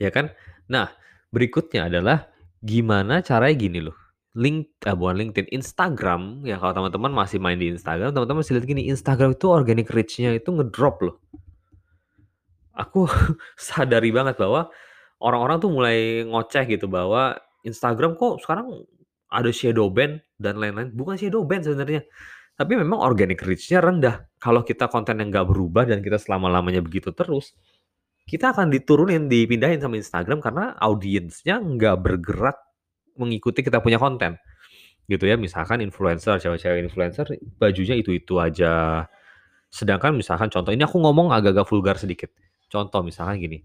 Ya 0.00 0.08
kan? 0.08 0.32
Nah, 0.66 0.92
berikutnya 1.32 1.88
adalah 1.88 2.32
Gimana 2.62 3.26
caranya 3.26 3.58
gini 3.58 3.82
loh, 3.82 3.98
link 4.38 4.70
ah, 4.86 4.94
bukan 4.94 5.18
LinkedIn, 5.18 5.50
Instagram, 5.50 6.46
ya 6.46 6.62
kalau 6.62 6.78
teman-teman 6.78 7.10
masih 7.10 7.42
main 7.42 7.58
di 7.58 7.74
Instagram, 7.74 8.14
teman-teman 8.14 8.46
masih 8.46 8.54
lihat 8.54 8.70
gini, 8.70 8.86
Instagram 8.86 9.34
itu 9.34 9.50
organic 9.50 9.90
reach-nya 9.90 10.30
itu 10.30 10.46
ngedrop 10.54 11.02
loh. 11.02 11.18
Aku 12.76 13.08
sadari 13.58 14.10
banget 14.12 14.40
bahwa 14.40 14.72
orang-orang 15.22 15.56
tuh 15.62 15.70
mulai 15.70 16.26
ngoceh 16.26 16.64
gitu 16.66 16.90
bahwa 16.90 17.38
Instagram 17.62 18.18
kok 18.18 18.42
sekarang 18.42 18.84
ada 19.32 19.48
shadow 19.54 19.88
ban 19.88 20.20
dan 20.36 20.60
lain-lain. 20.60 20.92
Bukan 20.92 21.16
shadow 21.16 21.46
ban 21.46 21.64
sebenarnya, 21.64 22.04
tapi 22.58 22.76
memang 22.76 23.00
organic 23.00 23.40
reach-nya 23.40 23.80
rendah. 23.80 24.28
Kalau 24.36 24.60
kita 24.60 24.92
konten 24.92 25.22
yang 25.22 25.32
nggak 25.32 25.48
berubah 25.48 25.88
dan 25.88 26.04
kita 26.04 26.20
selama-lamanya 26.20 26.84
begitu 26.84 27.14
terus, 27.16 27.56
kita 28.28 28.52
akan 28.52 28.68
diturunin, 28.68 29.26
dipindahin 29.26 29.80
sama 29.80 29.96
Instagram 29.96 30.38
karena 30.44 30.76
audiensnya 30.76 31.58
nggak 31.58 31.96
bergerak 32.02 32.58
mengikuti 33.16 33.64
kita 33.64 33.80
punya 33.80 33.96
konten. 33.96 34.36
Gitu 35.08 35.24
ya, 35.26 35.34
misalkan 35.40 35.82
influencer, 35.82 36.38
cewek-cewek 36.38 36.86
influencer 36.86 37.26
bajunya 37.58 37.98
itu-itu 37.98 38.38
aja. 38.38 39.04
Sedangkan 39.72 40.12
misalkan 40.12 40.52
contoh 40.52 40.70
ini 40.70 40.84
aku 40.84 41.00
ngomong 41.00 41.32
agak-agak 41.32 41.66
vulgar 41.66 41.96
sedikit. 41.96 42.28
Contoh 42.72 43.04
misalkan 43.04 43.36
gini, 43.36 43.60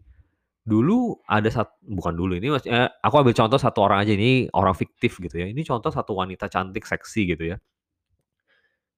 dulu 0.68 1.16
ada 1.24 1.48
sat 1.48 1.72
bukan 1.80 2.12
dulu 2.12 2.36
ini 2.36 2.52
maksudnya 2.52 2.92
aku 3.00 3.24
ambil 3.24 3.32
contoh 3.32 3.56
satu 3.56 3.88
orang 3.88 4.04
aja 4.04 4.12
ini 4.20 4.52
orang 4.52 4.76
fiktif 4.76 5.16
gitu 5.24 5.40
ya. 5.40 5.48
Ini 5.48 5.62
contoh 5.64 5.88
satu 5.88 6.12
wanita 6.12 6.52
cantik 6.52 6.84
seksi 6.84 7.22
gitu 7.32 7.56
ya. 7.56 7.58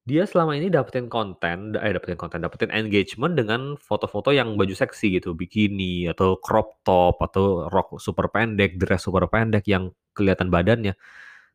Dia 0.10 0.25
selama 0.25 0.58
ini 0.58 0.74
dapetin 0.74 1.06
konten, 1.06 1.78
eh 1.78 1.94
dapetin 1.94 2.18
konten, 2.18 2.42
dapetin 2.42 2.74
engagement 2.74 3.38
dengan 3.38 3.78
foto-foto 3.78 4.34
yang 4.34 4.58
baju 4.58 4.74
seksi 4.74 5.22
gitu, 5.22 5.38
bikini 5.38 6.10
atau 6.10 6.42
crop 6.42 6.82
top 6.82 7.22
atau 7.22 7.70
rok 7.70 8.01
super 8.01 8.25
pendek, 8.34 8.82
dress 8.82 9.06
super 9.06 9.30
pendek 9.30 9.70
yang 9.70 9.94
kelihatan 10.18 10.50
badannya. 10.50 10.98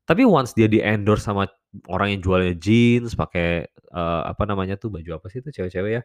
Tapi 0.06 0.22
once 0.22 0.54
dia 0.54 0.70
di-endorse 0.70 1.26
sama 1.26 1.50
orang 1.90 2.14
yang 2.14 2.20
jualnya 2.22 2.54
jeans, 2.54 3.18
pakai 3.18 3.66
uh, 3.90 4.22
apa 4.30 4.46
namanya 4.46 4.78
tuh 4.78 4.94
baju 4.94 5.18
apa 5.18 5.26
sih 5.34 5.42
itu 5.42 5.50
cewek-cewek 5.50 5.90
ya, 5.90 6.02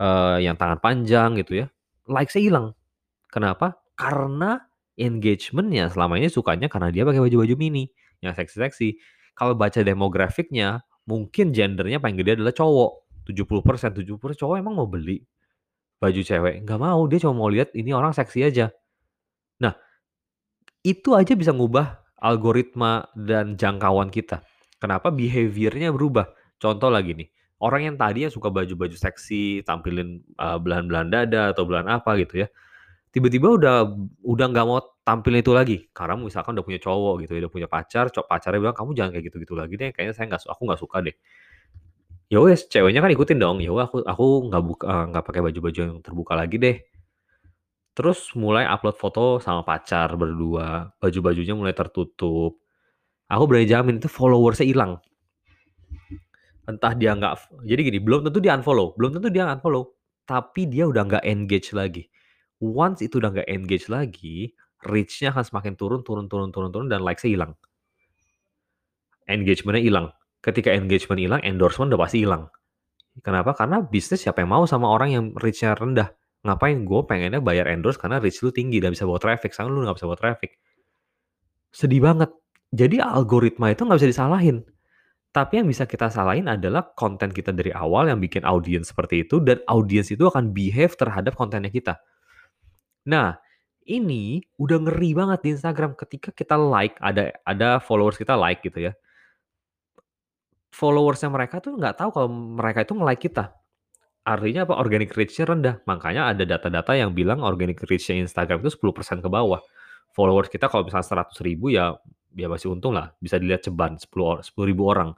uh, 0.00 0.40
yang 0.40 0.56
tangan 0.56 0.80
panjang 0.80 1.36
gitu 1.36 1.52
ya, 1.60 1.66
likes-nya 2.10 2.42
hilang. 2.42 2.66
Kenapa? 3.30 3.78
Karena 3.94 4.58
engagement-nya 4.98 5.88
selama 5.94 6.18
ini 6.18 6.28
sukanya 6.28 6.66
karena 6.66 6.90
dia 6.90 7.06
pakai 7.06 7.22
baju-baju 7.22 7.54
mini 7.54 7.88
yang 8.20 8.34
seksi-seksi. 8.34 8.98
Kalau 9.38 9.56
baca 9.56 9.80
demografiknya, 9.80 10.82
mungkin 11.08 11.54
gendernya 11.54 12.02
paling 12.02 12.18
gede 12.18 12.42
adalah 12.42 12.52
cowok. 12.52 12.92
70%, 13.30 13.94
70% 13.94 14.36
cowok 14.36 14.54
emang 14.58 14.74
mau 14.74 14.90
beli 14.90 15.22
baju 16.02 16.20
cewek? 16.20 16.66
Nggak 16.66 16.80
mau, 16.80 17.00
dia 17.06 17.18
cuma 17.22 17.34
mau 17.36 17.48
lihat 17.48 17.70
ini 17.78 17.94
orang 17.94 18.10
seksi 18.10 18.44
aja. 18.44 18.66
Nah, 19.62 19.76
itu 20.82 21.12
aja 21.14 21.32
bisa 21.36 21.52
ngubah 21.52 22.00
algoritma 22.20 23.08
dan 23.16 23.54
jangkauan 23.56 24.08
kita. 24.08 24.44
Kenapa 24.80 25.12
behavior-nya 25.12 25.92
berubah? 25.92 26.32
Contoh 26.60 26.88
lagi 26.92 27.16
nih, 27.16 27.28
orang 27.60 27.92
yang 27.92 27.96
tadinya 28.00 28.32
suka 28.32 28.48
baju-baju 28.48 28.96
seksi, 28.96 29.62
tampilin 29.68 30.24
uh, 30.40 30.56
belahan-belahan 30.56 31.08
dada 31.12 31.52
atau 31.52 31.68
belahan 31.68 31.92
apa 31.92 32.16
gitu 32.18 32.44
ya, 32.44 32.48
tiba-tiba 33.12 33.52
udah 33.52 33.76
udah 34.24 34.46
nggak 34.48 34.66
mau 34.66 34.80
tampilin 35.04 35.44
itu 35.44 35.52
lagi. 35.52 35.76
Karena 35.92 36.16
misalkan 36.16 36.56
udah 36.56 36.64
punya 36.64 36.80
cowok 36.80 37.14
gitu 37.26 37.32
udah 37.36 37.52
punya 37.52 37.68
pacar 37.68 38.08
cowok 38.08 38.26
pacarnya 38.26 38.60
bilang 38.64 38.76
kamu 38.76 38.90
jangan 38.96 39.10
kayak 39.14 39.24
gitu-gitu 39.30 39.54
lagi 39.54 39.74
deh 39.76 39.90
kayaknya 39.92 40.14
saya 40.16 40.26
nggak 40.32 40.42
aku 40.48 40.62
nggak 40.66 40.80
suka 40.80 40.98
deh. 41.04 41.16
Ya 42.30 42.38
wes 42.40 42.64
ceweknya 42.70 43.00
kan 43.04 43.10
ikutin 43.12 43.38
dong. 43.42 43.58
Ya 43.60 43.70
aku 43.76 44.02
aku 44.06 44.24
nggak 44.48 44.62
buka 44.64 44.84
eh, 44.88 45.04
nggak 45.12 45.24
pakai 45.26 45.40
baju-baju 45.50 45.78
yang 45.84 45.98
terbuka 46.00 46.32
lagi 46.38 46.56
deh. 46.56 46.76
Terus 47.92 48.32
mulai 48.38 48.64
upload 48.64 48.96
foto 48.96 49.42
sama 49.42 49.66
pacar 49.66 50.14
berdua 50.16 50.94
baju-bajunya 51.02 51.52
mulai 51.58 51.74
tertutup. 51.76 52.56
Aku 53.30 53.44
berani 53.46 53.66
jamin 53.68 53.98
itu 54.02 54.08
followersnya 54.10 54.66
hilang 54.66 54.98
entah 56.70 56.94
dia 56.94 57.12
nggak 57.18 57.62
jadi 57.66 57.80
gini 57.90 57.98
belum 57.98 58.30
tentu 58.30 58.38
dia 58.38 58.54
unfollow 58.54 58.94
belum 58.94 59.18
tentu 59.18 59.28
dia 59.34 59.46
unfollow 59.50 59.90
tapi 60.24 60.70
dia 60.70 60.86
udah 60.86 61.02
nggak 61.06 61.24
engage 61.26 61.74
lagi 61.74 62.06
once 62.60 63.00
itu 63.00 63.18
udah 63.18 63.32
nggak 63.32 63.48
engage 63.48 63.88
lagi, 63.88 64.52
reach-nya 64.84 65.32
akan 65.32 65.44
semakin 65.44 65.72
turun, 65.74 66.04
turun, 66.04 66.28
turun, 66.28 66.52
turun, 66.52 66.70
turun, 66.70 66.86
dan 66.92 67.00
likes-nya 67.00 67.32
hilang. 67.32 67.52
Engagement-nya 69.26 69.82
hilang. 69.82 70.06
Ketika 70.44 70.72
engagement 70.72 71.20
hilang, 71.20 71.40
endorsement 71.44 71.88
udah 71.92 72.00
pasti 72.00 72.24
hilang. 72.24 72.48
Kenapa? 73.20 73.56
Karena 73.56 73.84
bisnis 73.84 74.24
siapa 74.24 74.44
yang 74.44 74.52
mau 74.52 74.64
sama 74.68 74.88
orang 74.88 75.10
yang 75.12 75.24
reach-nya 75.36 75.76
rendah. 75.76 76.12
Ngapain? 76.40 76.88
Gue 76.88 77.04
pengennya 77.04 77.40
bayar 77.44 77.68
endorse 77.68 78.00
karena 78.00 78.16
reach 78.16 78.40
lu 78.40 78.48
tinggi 78.48 78.80
dan 78.80 78.96
bisa 78.96 79.04
bawa 79.04 79.20
traffic. 79.20 79.52
Sekarang 79.52 79.76
lu 79.76 79.84
nggak 79.84 80.00
bisa 80.00 80.08
bawa 80.08 80.16
traffic. 80.20 80.56
Sedih 81.68 82.00
banget. 82.00 82.32
Jadi 82.72 82.96
algoritma 83.02 83.76
itu 83.76 83.84
nggak 83.84 83.98
bisa 84.00 84.08
disalahin. 84.08 84.64
Tapi 85.30 85.62
yang 85.62 85.70
bisa 85.70 85.86
kita 85.86 86.10
salahin 86.10 86.50
adalah 86.50 86.90
konten 86.98 87.30
kita 87.30 87.54
dari 87.54 87.70
awal 87.70 88.10
yang 88.10 88.18
bikin 88.18 88.42
audiens 88.42 88.90
seperti 88.90 89.22
itu 89.22 89.38
dan 89.38 89.62
audiens 89.70 90.10
itu 90.10 90.26
akan 90.26 90.50
behave 90.50 90.98
terhadap 90.98 91.38
kontennya 91.38 91.70
kita. 91.70 92.02
Nah, 93.06 93.38
ini 93.86 94.42
udah 94.58 94.78
ngeri 94.90 95.14
banget 95.14 95.38
di 95.46 95.48
Instagram 95.54 95.94
ketika 95.94 96.34
kita 96.34 96.58
like, 96.58 96.98
ada 96.98 97.30
ada 97.46 97.78
followers 97.78 98.18
kita 98.18 98.34
like 98.34 98.58
gitu 98.66 98.90
ya. 98.90 98.92
Followersnya 100.70 101.30
mereka 101.30 101.58
tuh 101.58 101.74
nggak 101.74 101.98
tahu 101.98 102.10
kalau 102.14 102.28
mereka 102.30 102.86
itu 102.86 102.94
nge-like 102.94 103.22
kita. 103.26 103.54
Artinya 104.22 104.62
apa? 104.68 104.78
Organic 104.78 105.10
reach-nya 105.16 105.44
rendah. 105.48 105.74
Makanya 105.88 106.30
ada 106.30 106.46
data-data 106.46 106.92
yang 106.94 107.10
bilang 107.10 107.42
organic 107.42 107.82
reach-nya 107.82 108.22
Instagram 108.22 108.62
itu 108.62 108.70
10% 108.78 109.18
ke 109.18 109.28
bawah. 109.28 109.58
Followers 110.10 110.50
kita 110.50 110.66
kalau 110.66 110.86
misalnya 110.86 111.26
100 111.26 111.46
ribu 111.46 111.70
ya 111.70 111.94
ya 112.34 112.46
masih 112.46 112.74
untung 112.74 112.94
lah. 112.94 113.14
Bisa 113.18 113.38
dilihat 113.38 113.66
ceban 113.66 113.98
10, 113.98 114.42
10 114.42 114.70
ribu 114.70 114.86
orang. 114.90 115.14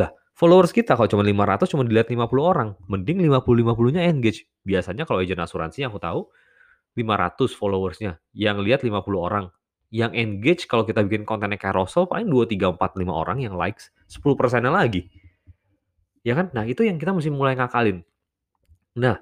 Lah, 0.00 0.10
followers 0.36 0.72
kita 0.72 0.96
kalau 0.96 1.08
cuma 1.08 1.24
500 1.24 1.68
cuma 1.68 1.82
dilihat 1.84 2.08
50 2.08 2.24
orang. 2.40 2.68
Mending 2.88 3.24
50-50-nya 3.24 4.02
engage. 4.08 4.48
Biasanya 4.64 5.04
kalau 5.04 5.20
agent 5.20 5.40
asuransi 5.40 5.84
yang 5.84 5.92
aku 5.92 6.00
tahu, 6.00 6.20
500 6.96 7.52
followersnya, 7.58 8.22
yang 8.32 8.62
lihat 8.62 8.86
50 8.86 9.00
orang. 9.18 9.50
Yang 9.94 10.12
engage 10.18 10.62
kalau 10.66 10.82
kita 10.82 11.04
bikin 11.06 11.22
kontennya 11.22 11.60
carousel 11.60 12.08
paling 12.10 12.26
2, 12.26 12.50
3, 12.50 12.74
4, 12.74 12.98
5 12.98 13.12
orang 13.12 13.38
yang 13.44 13.54
likes, 13.54 13.94
10 14.10 14.34
persennya 14.34 14.72
lagi. 14.72 15.06
Ya 16.24 16.34
kan? 16.34 16.50
Nah 16.56 16.64
itu 16.64 16.82
yang 16.82 16.96
kita 16.96 17.12
mesti 17.12 17.30
mulai 17.30 17.54
ngakalin. 17.54 18.00
Nah, 18.96 19.20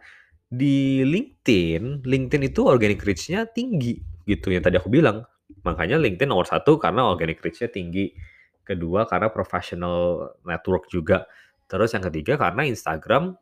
di 0.53 1.01
LinkedIn, 1.03 2.05
LinkedIn 2.05 2.43
itu 2.47 2.61
organic 2.69 3.01
reach-nya 3.03 3.49
tinggi 3.49 4.12
gitu 4.27 4.53
yang 4.53 4.63
tadi 4.65 4.79
aku 4.79 4.89
bilang. 4.89 5.25
Makanya 5.63 6.01
LinkedIn 6.01 6.29
nomor 6.29 6.49
satu 6.49 6.81
karena 6.81 7.07
organic 7.07 7.43
reach-nya 7.45 7.69
tinggi. 7.69 8.15
Kedua 8.63 9.05
karena 9.11 9.29
professional 9.29 10.33
network 10.47 10.87
juga. 10.89 11.27
Terus 11.67 11.93
yang 11.93 12.05
ketiga 12.07 12.39
karena 12.39 12.69
Instagram 12.69 13.35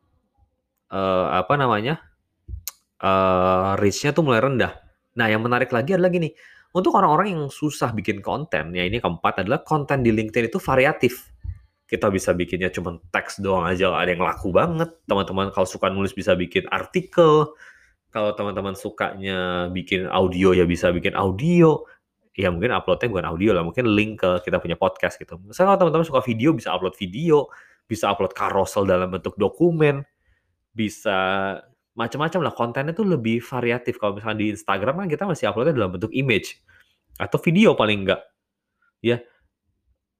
uh, 0.91 1.27
apa 1.35 1.53
namanya 1.55 2.03
uh, 3.01 3.75
reach-nya 3.77 4.13
tuh 4.13 4.23
mulai 4.23 4.41
rendah. 4.41 4.77
Nah, 5.17 5.27
yang 5.27 5.43
menarik 5.43 5.73
lagi 5.75 5.95
adalah 5.97 6.07
gini, 6.07 6.31
untuk 6.71 6.95
orang-orang 6.95 7.35
yang 7.35 7.43
susah 7.51 7.91
bikin 7.91 8.23
konten, 8.23 8.71
ya 8.71 8.87
ini 8.87 9.03
keempat 9.03 9.43
adalah 9.43 9.59
konten 9.59 9.99
di 10.07 10.15
LinkedIn 10.15 10.47
itu 10.47 10.59
variatif. 10.61 11.27
Kita 11.83 12.07
bisa 12.07 12.31
bikinnya 12.31 12.71
cuma 12.71 12.95
teks 13.11 13.43
doang 13.43 13.67
aja, 13.67 13.91
ada 13.91 14.07
yang 14.07 14.23
laku 14.23 14.55
banget. 14.55 14.87
Teman-teman 15.03 15.51
kalau 15.51 15.67
suka 15.67 15.91
nulis 15.91 16.15
bisa 16.15 16.31
bikin 16.39 16.63
artikel. 16.71 17.51
Kalau 18.11 18.35
teman-teman 18.35 18.75
sukanya 18.75 19.71
bikin 19.71 20.03
audio 20.11 20.51
ya 20.51 20.67
bisa 20.67 20.91
bikin 20.91 21.15
audio. 21.15 21.79
Ya 22.35 22.51
mungkin 22.51 22.71
uploadnya 22.75 23.07
bukan 23.11 23.27
audio 23.27 23.51
lah, 23.55 23.63
mungkin 23.63 23.91
link 23.91 24.23
ke 24.23 24.47
kita 24.47 24.59
punya 24.59 24.75
podcast 24.75 25.19
gitu. 25.19 25.39
Misalnya 25.39 25.75
kalau 25.75 25.79
teman-teman 25.87 26.07
suka 26.07 26.23
video, 26.23 26.55
bisa 26.55 26.71
upload 26.71 26.95
video, 26.95 27.47
bisa 27.87 28.07
upload 28.11 28.31
carousel 28.31 28.87
dalam 28.87 29.11
bentuk 29.11 29.35
dokumen, 29.35 30.03
bisa 30.71 31.19
macam-macam 31.95 32.39
lah. 32.47 32.53
Kontennya 32.55 32.95
tuh 32.95 33.07
lebih 33.07 33.43
variatif. 33.43 33.99
Kalau 33.99 34.15
misalnya 34.15 34.43
di 34.43 34.47
Instagram 34.55 35.03
kan 35.03 35.07
kita 35.11 35.23
masih 35.27 35.51
uploadnya 35.51 35.75
dalam 35.75 35.91
bentuk 35.95 36.11
image 36.11 36.59
atau 37.19 37.35
video 37.39 37.75
paling 37.75 38.07
enggak 38.07 38.21
ya. 39.03 39.19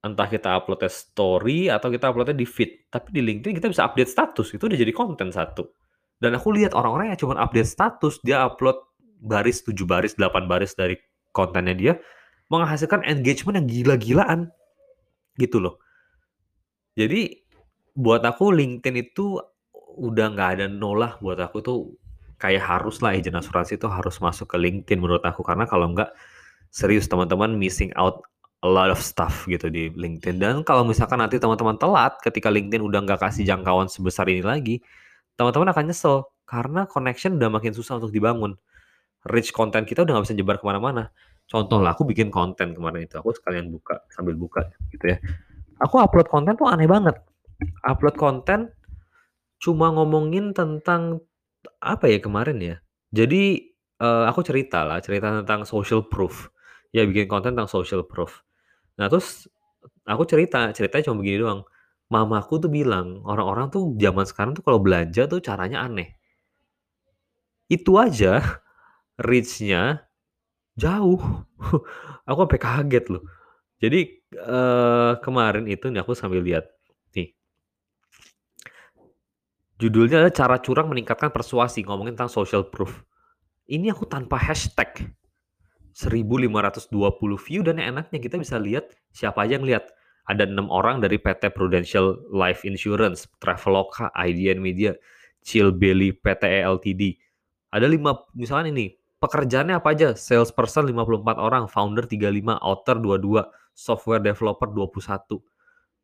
Entah 0.03 0.27
kita 0.27 0.51
uploadnya 0.63 0.91
story 0.91 1.71
atau 1.71 1.87
kita 1.87 2.11
uploadnya 2.11 2.35
di 2.35 2.47
feed. 2.47 2.91
Tapi 2.91 3.07
di 3.15 3.21
LinkedIn 3.23 3.55
kita 3.55 3.67
bisa 3.71 3.87
update 3.87 4.11
status 4.11 4.47
itu 4.51 4.63
udah 4.67 4.79
jadi 4.79 4.91
konten 4.91 5.31
satu 5.31 5.80
dan 6.21 6.37
aku 6.37 6.53
lihat 6.53 6.77
orang-orang 6.77 7.11
yang 7.11 7.19
cuma 7.19 7.33
update 7.41 7.65
status 7.65 8.21
dia 8.21 8.45
upload 8.45 8.77
baris 9.25 9.65
7 9.65 9.73
baris 9.89 10.13
8 10.13 10.45
baris 10.45 10.77
dari 10.77 10.93
kontennya 11.33 11.73
dia 11.73 11.93
menghasilkan 12.53 13.01
engagement 13.09 13.57
yang 13.57 13.67
gila-gilaan. 13.67 14.39
Gitu 15.39 15.57
loh. 15.57 15.81
Jadi 16.93 17.41
buat 17.97 18.21
aku 18.21 18.53
LinkedIn 18.53 18.95
itu 18.99 19.39
udah 19.97 20.25
nggak 20.37 20.49
ada 20.59 20.65
nolah 20.69 21.17
buat 21.23 21.41
aku. 21.41 21.57
Tuh 21.63 21.79
kayak 22.37 22.61
harus 22.61 23.01
lah 23.01 23.17
agent 23.17 23.39
asuransi 23.41 23.81
itu 23.81 23.87
harus 23.89 24.21
masuk 24.21 24.51
ke 24.51 24.57
LinkedIn 24.61 24.99
menurut 24.99 25.23
aku. 25.25 25.41
Karena 25.41 25.65
kalau 25.65 25.89
nggak 25.89 26.11
serius 26.69 27.07
teman-teman 27.07 27.55
missing 27.55 27.89
out 27.95 28.21
a 28.61 28.69
lot 28.69 28.93
of 28.93 29.01
stuff 29.01 29.47
gitu 29.49 29.71
di 29.71 29.89
LinkedIn. 29.95 30.37
Dan 30.37 30.61
kalau 30.67 30.83
misalkan 30.83 31.17
nanti 31.23 31.41
teman-teman 31.41 31.79
telat 31.79 32.19
ketika 32.21 32.51
LinkedIn 32.51 32.83
udah 32.83 32.99
nggak 33.07 33.25
kasih 33.25 33.47
jangkauan 33.47 33.87
sebesar 33.87 34.27
ini 34.27 34.43
lagi 34.43 34.83
teman-teman 35.41 35.73
akan 35.73 35.83
nyesel 35.89 36.29
karena 36.45 36.85
connection 36.85 37.41
udah 37.41 37.49
makin 37.49 37.73
susah 37.73 37.97
untuk 37.97 38.13
dibangun 38.13 38.53
rich 39.33 39.49
content 39.49 39.89
kita 39.89 40.05
udah 40.05 40.21
nggak 40.21 40.25
bisa 40.29 40.37
nyebar 40.37 40.61
ke 40.61 40.65
mana-mana 40.69 41.09
contoh 41.49 41.81
lah 41.81 41.97
aku 41.97 42.05
bikin 42.05 42.29
konten 42.29 42.77
kemarin 42.77 43.09
itu 43.09 43.17
aku 43.17 43.33
sekalian 43.33 43.73
buka 43.73 44.05
sambil 44.13 44.37
buka 44.37 44.69
gitu 44.93 45.09
ya 45.09 45.17
aku 45.81 45.97
upload 45.97 46.29
konten 46.29 46.53
tuh 46.53 46.69
aneh 46.69 46.85
banget 46.85 47.17
upload 47.81 48.13
konten 48.13 48.69
cuma 49.61 49.93
ngomongin 49.93 50.57
tentang 50.57 51.21
apa 51.77 52.09
ya 52.09 52.17
kemarin 52.17 52.57
ya. 52.57 52.75
Jadi 53.13 53.73
uh, 54.01 54.25
aku 54.25 54.41
cerita 54.41 54.81
lah, 54.81 54.97
cerita 54.99 55.29
tentang 55.41 55.63
social 55.69 56.01
proof. 56.09 56.49
Ya 56.89 57.05
bikin 57.05 57.29
konten 57.29 57.53
tentang 57.53 57.69
social 57.69 58.01
proof. 58.03 58.41
Nah 58.97 59.07
terus 59.07 59.45
aku 60.03 60.25
cerita, 60.25 60.65
ceritanya 60.73 61.03
cuma 61.07 61.21
begini 61.21 61.37
doang, 61.45 61.61
mamaku 62.11 62.59
tuh 62.59 62.71
bilang, 62.71 63.23
orang-orang 63.23 63.71
tuh 63.71 63.95
zaman 63.95 64.25
sekarang 64.27 64.51
tuh 64.53 64.63
kalau 64.67 64.79
belanja 64.83 65.25
tuh 65.31 65.39
caranya 65.39 65.87
aneh. 65.87 66.19
Itu 67.71 67.95
aja 67.95 68.43
reach-nya 69.27 70.05
jauh. 70.75 71.21
Aku 72.29 72.39
sampai 72.47 72.61
kaget 72.61 73.05
loh. 73.11 73.23
Jadi, 73.81 74.01
eee, 74.33 75.11
kemarin 75.25 75.65
itu 75.65 75.89
nih 75.89 76.05
aku 76.05 76.13
sambil 76.13 76.45
lihat, 76.45 76.69
nih. 77.17 77.33
Judulnya 79.81 80.21
adalah 80.21 80.35
cara 80.37 80.55
curang 80.61 80.87
meningkatkan 80.93 81.33
persuasi, 81.33 81.81
ngomongin 81.81 82.13
tentang 82.13 82.29
social 82.29 82.69
proof. 82.69 83.01
Ini 83.65 83.93
aku 83.95 84.05
tanpa 84.05 84.37
hashtag. 84.37 85.11
1.520 85.91 87.35
view 87.35 87.61
dan 87.65 87.81
yang 87.81 87.97
enaknya 87.99 88.19
kita 88.23 88.39
bisa 88.39 88.55
lihat 88.61 88.93
siapa 89.11 89.43
aja 89.43 89.59
yang 89.59 89.67
lihat. 89.67 89.89
Ada 90.29 90.45
6 90.45 90.69
orang 90.69 91.01
dari 91.01 91.17
PT 91.17 91.49
Prudential 91.55 92.21
Life 92.29 92.61
Insurance, 92.67 93.25
Traveloka, 93.41 94.13
IDN 94.13 94.61
Media, 94.61 94.93
Chill 95.41 95.73
Belly 95.73 96.13
PTE 96.13 96.61
Ltd. 96.65 97.17
Ada 97.73 97.89
5 97.89 98.37
misalkan 98.37 98.75
ini, 98.75 98.93
pekerjaannya 99.17 99.77
apa 99.81 99.93
aja? 99.93 100.13
Salesperson 100.13 100.89
54 100.89 101.41
orang, 101.41 101.65
founder 101.65 102.05
35, 102.05 102.57
author 102.61 102.97
22, 103.01 103.49
software 103.73 104.21
developer 104.21 104.69
21. 104.69 105.41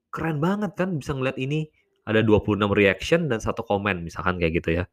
Keren 0.10 0.38
banget 0.42 0.72
kan 0.74 0.98
bisa 0.98 1.14
ngeliat 1.14 1.38
ini 1.38 1.68
ada 2.08 2.24
26 2.24 2.72
reaction 2.72 3.28
dan 3.28 3.44
satu 3.44 3.68
komen 3.68 4.08
misalkan 4.08 4.40
kayak 4.40 4.64
gitu 4.64 4.82
ya. 4.82 4.84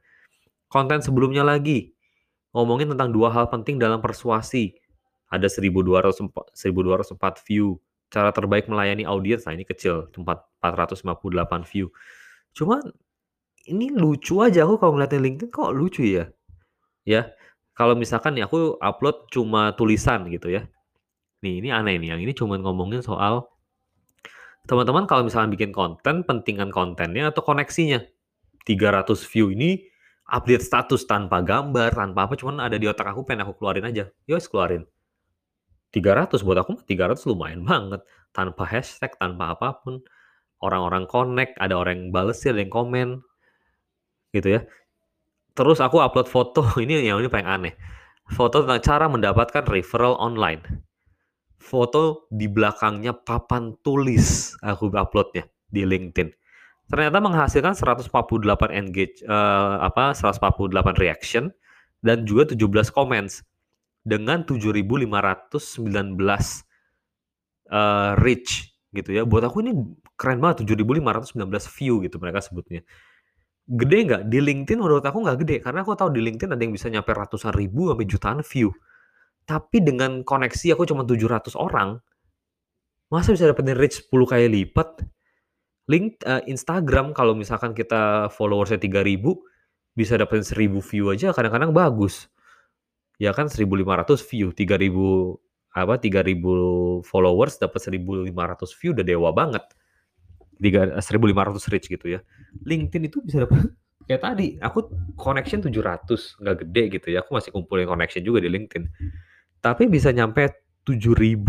Konten 0.67 0.99
sebelumnya 0.99 1.47
lagi 1.47 1.95
ngomongin 2.51 2.91
tentang 2.91 3.15
dua 3.15 3.31
hal 3.31 3.47
penting 3.47 3.79
dalam 3.79 4.03
persuasi. 4.03 4.75
Ada 5.31 5.47
1204 5.47 6.55
1204 6.55 7.47
view. 7.47 7.79
Cara 8.15 8.31
terbaik 8.31 8.71
melayani 8.71 9.03
audiens, 9.03 9.43
nah 9.43 9.59
ini 9.59 9.67
kecil, 9.67 10.07
458 10.15 11.67
view. 11.67 11.91
Cuman 12.55 12.95
ini 13.67 13.91
lucu 13.91 14.39
aja 14.39 14.63
aku 14.63 14.79
kalau 14.79 14.95
ngeliatin 14.95 15.19
LinkedIn 15.19 15.51
kok 15.51 15.75
lucu 15.75 16.07
ya. 16.07 16.31
Ya, 17.03 17.35
kalau 17.75 17.99
misalkan 17.99 18.39
nih 18.39 18.47
aku 18.47 18.79
upload 18.79 19.27
cuma 19.35 19.75
tulisan 19.75 20.31
gitu 20.31 20.47
ya. 20.47 20.71
Nih, 21.43 21.59
ini 21.59 21.75
aneh 21.75 21.99
nih, 21.99 22.15
yang 22.15 22.21
ini 22.23 22.31
cuma 22.31 22.55
ngomongin 22.55 23.03
soal 23.03 23.51
Teman-teman 24.65 25.05
kalau 25.05 25.29
misalnya 25.29 25.53
bikin 25.53 25.77
konten, 25.77 26.25
pentingan 26.25 26.73
kontennya 26.73 27.29
atau 27.29 27.45
koneksinya. 27.45 28.01
300 28.65 29.21
view 29.29 29.53
ini 29.53 29.85
update 30.25 30.65
status 30.65 31.05
tanpa 31.05 31.45
gambar, 31.45 31.93
tanpa 31.93 32.25
apa, 32.25 32.33
cuman 32.33 32.65
ada 32.65 32.81
di 32.81 32.89
otak 32.89 33.13
aku 33.13 33.29
pengen 33.29 33.45
aku 33.45 33.61
keluarin 33.61 33.85
aja. 33.85 34.09
Ya 34.25 34.33
wes 34.33 34.49
keluarin. 34.49 34.89
300 35.95 36.43
buat 36.43 36.59
aku 36.59 36.83
300 36.83 37.23
lumayan 37.31 37.63
banget. 37.63 38.03
Tanpa 38.35 38.67
hashtag, 38.67 39.15
tanpa 39.15 39.55
apa 39.55 39.79
pun. 39.79 40.03
Orang-orang 40.59 41.07
connect, 41.07 41.55
ada 41.63 41.79
orang 41.79 41.95
yang 41.95 42.11
balesin, 42.11 42.59
ada 42.59 42.67
yang 42.67 42.75
komen. 42.75 43.09
Gitu 44.35 44.59
ya. 44.59 44.61
Terus 45.55 45.79
aku 45.79 46.03
upload 46.03 46.27
foto, 46.27 46.67
ini 46.83 47.07
yang 47.07 47.23
ini 47.23 47.31
paling 47.31 47.47
aneh. 47.47 47.75
Foto 48.27 48.67
tentang 48.67 48.83
cara 48.83 49.07
mendapatkan 49.07 49.63
referral 49.71 50.19
online 50.19 50.85
foto 51.65 52.29
di 52.29 52.45
belakangnya 52.45 53.17
papan 53.17 53.73
tulis 53.81 54.53
aku 54.61 54.93
uploadnya 54.93 55.49
di 55.73 55.89
LinkedIn. 55.89 56.29
Ternyata 56.93 57.17
menghasilkan 57.25 57.73
148 57.73 58.13
engage 58.77 59.25
uh, 59.25 59.81
apa 59.81 60.13
148 60.13 61.01
reaction 61.01 61.49
dan 62.05 62.29
juga 62.29 62.53
17 62.53 62.93
comments 62.93 63.41
dengan 64.05 64.45
7.519 64.45 65.09
uh, 67.73 68.13
reach 68.21 68.53
gitu 68.93 69.11
ya. 69.11 69.25
Buat 69.25 69.49
aku 69.49 69.65
ini 69.65 69.73
keren 70.15 70.39
banget 70.39 70.69
7.519 70.69 71.41
view 71.81 71.95
gitu 72.05 72.17
mereka 72.21 72.45
sebutnya. 72.45 72.85
Gede 73.65 73.99
nggak? 74.05 74.23
Di 74.29 74.39
LinkedIn 74.45 74.79
menurut 74.79 75.03
aku 75.03 75.25
nggak 75.25 75.39
gede 75.41 75.57
karena 75.65 75.81
aku 75.81 75.97
tahu 75.97 76.13
di 76.13 76.21
LinkedIn 76.21 76.53
ada 76.53 76.61
yang 76.61 76.77
bisa 76.77 76.93
nyampe 76.93 77.11
ratusan 77.17 77.57
ribu 77.57 77.89
sampai 77.91 78.07
jutaan 78.07 78.39
view. 78.45 78.71
Tapi 79.45 79.81
dengan 79.81 80.25
koneksi 80.25 80.77
aku 80.77 80.89
cuma 80.89 81.05
700 81.05 81.53
orang, 81.57 82.01
masa 83.13 83.33
bisa 83.33 83.49
dapetin 83.49 83.77
reach 83.77 84.05
10 84.09 84.13
kali 84.25 84.47
lipat? 84.49 85.05
Link 85.85 86.17
uh, 86.25 86.41
Instagram 86.49 87.13
kalau 87.13 87.37
misalkan 87.37 87.77
kita 87.77 88.33
followersnya 88.33 88.81
3000 88.81 89.21
bisa 89.93 90.17
dapetin 90.17 90.45
1000 90.73 90.81
view 90.81 91.13
aja 91.13 91.33
kadang-kadang 91.37 91.77
bagus. 91.77 92.33
Ya 93.23 93.31
kan 93.31 93.47
1500 93.47 94.21
view, 94.27 94.51
3000 94.51 95.39
apa 95.75 95.99
3000 95.99 97.03
followers 97.03 97.59
dapat 97.59 97.81
1500 97.83 98.31
view 98.79 98.91
udah 98.95 99.05
dewa 99.07 99.31
banget. 99.35 99.65
3 100.63 100.99
1500 101.03 101.71
reach 101.71 101.91
gitu 101.91 102.07
ya. 102.19 102.21
LinkedIn 102.63 103.11
itu 103.11 103.19
bisa 103.23 103.47
dapat 103.47 103.75
kayak 104.07 104.23
tadi 104.23 104.47
aku 104.63 104.91
connection 105.19 105.59
700 105.63 106.39
nggak 106.43 106.57
gede 106.67 106.83
gitu 106.99 107.07
ya. 107.15 107.27
Aku 107.27 107.35
masih 107.35 107.51
kumpulin 107.51 107.91
connection 107.91 108.23
juga 108.23 108.39
di 108.43 108.51
LinkedIn 108.51 108.87
tapi 109.65 109.89
bisa 109.89 110.13
nyampe 110.13 110.45
7000 110.85 111.41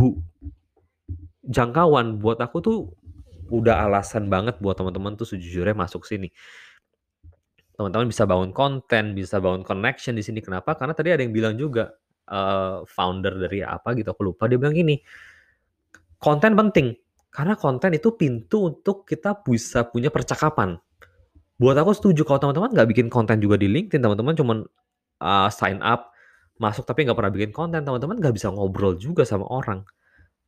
jangkauan 1.52 2.16
buat 2.24 2.40
aku 2.40 2.58
tuh 2.64 2.78
udah 3.52 3.84
alasan 3.86 4.32
banget 4.32 4.56
buat 4.64 4.80
teman-teman 4.80 5.20
tuh 5.20 5.28
sejujurnya 5.28 5.76
masuk 5.76 6.08
sini. 6.08 6.32
Teman-teman 7.76 8.08
bisa 8.08 8.24
bangun 8.24 8.56
konten, 8.56 9.12
bisa 9.12 9.44
bangun 9.44 9.68
connection 9.68 10.16
di 10.16 10.24
sini. 10.24 10.40
Kenapa? 10.40 10.80
Karena 10.80 10.96
tadi 10.96 11.12
ada 11.12 11.22
yang 11.22 11.36
bilang 11.36 11.60
juga 11.60 11.92
uh, 12.32 12.88
founder 12.88 13.36
dari 13.36 13.62
apa 13.62 13.94
gitu 13.94 14.16
aku 14.16 14.32
lupa 14.32 14.48
dia 14.48 14.58
bilang 14.58 14.74
gini. 14.74 14.98
Konten 16.18 16.56
penting 16.56 16.96
karena 17.30 17.60
konten 17.60 17.92
itu 17.92 18.16
pintu 18.16 18.72
untuk 18.72 19.04
kita 19.04 19.44
bisa 19.44 19.84
punya 19.92 20.08
percakapan. 20.08 20.80
Buat 21.60 21.76
aku 21.84 21.92
setuju 21.92 22.24
kalau 22.24 22.40
teman-teman 22.40 22.72
nggak 22.72 22.88
bikin 22.96 23.08
konten 23.12 23.40
juga 23.44 23.60
di 23.60 23.68
LinkedIn, 23.68 24.00
teman-teman 24.00 24.36
cuman 24.36 24.58
uh, 25.24 25.50
sign 25.52 25.80
up 25.84 26.12
masuk 26.56 26.88
tapi 26.88 27.04
nggak 27.04 27.16
pernah 27.20 27.32
bikin 27.36 27.52
konten, 27.52 27.84
teman-teman 27.84 28.16
nggak 28.20 28.36
bisa 28.36 28.48
ngobrol 28.52 28.96
juga 28.96 29.28
sama 29.28 29.44
orang. 29.52 29.84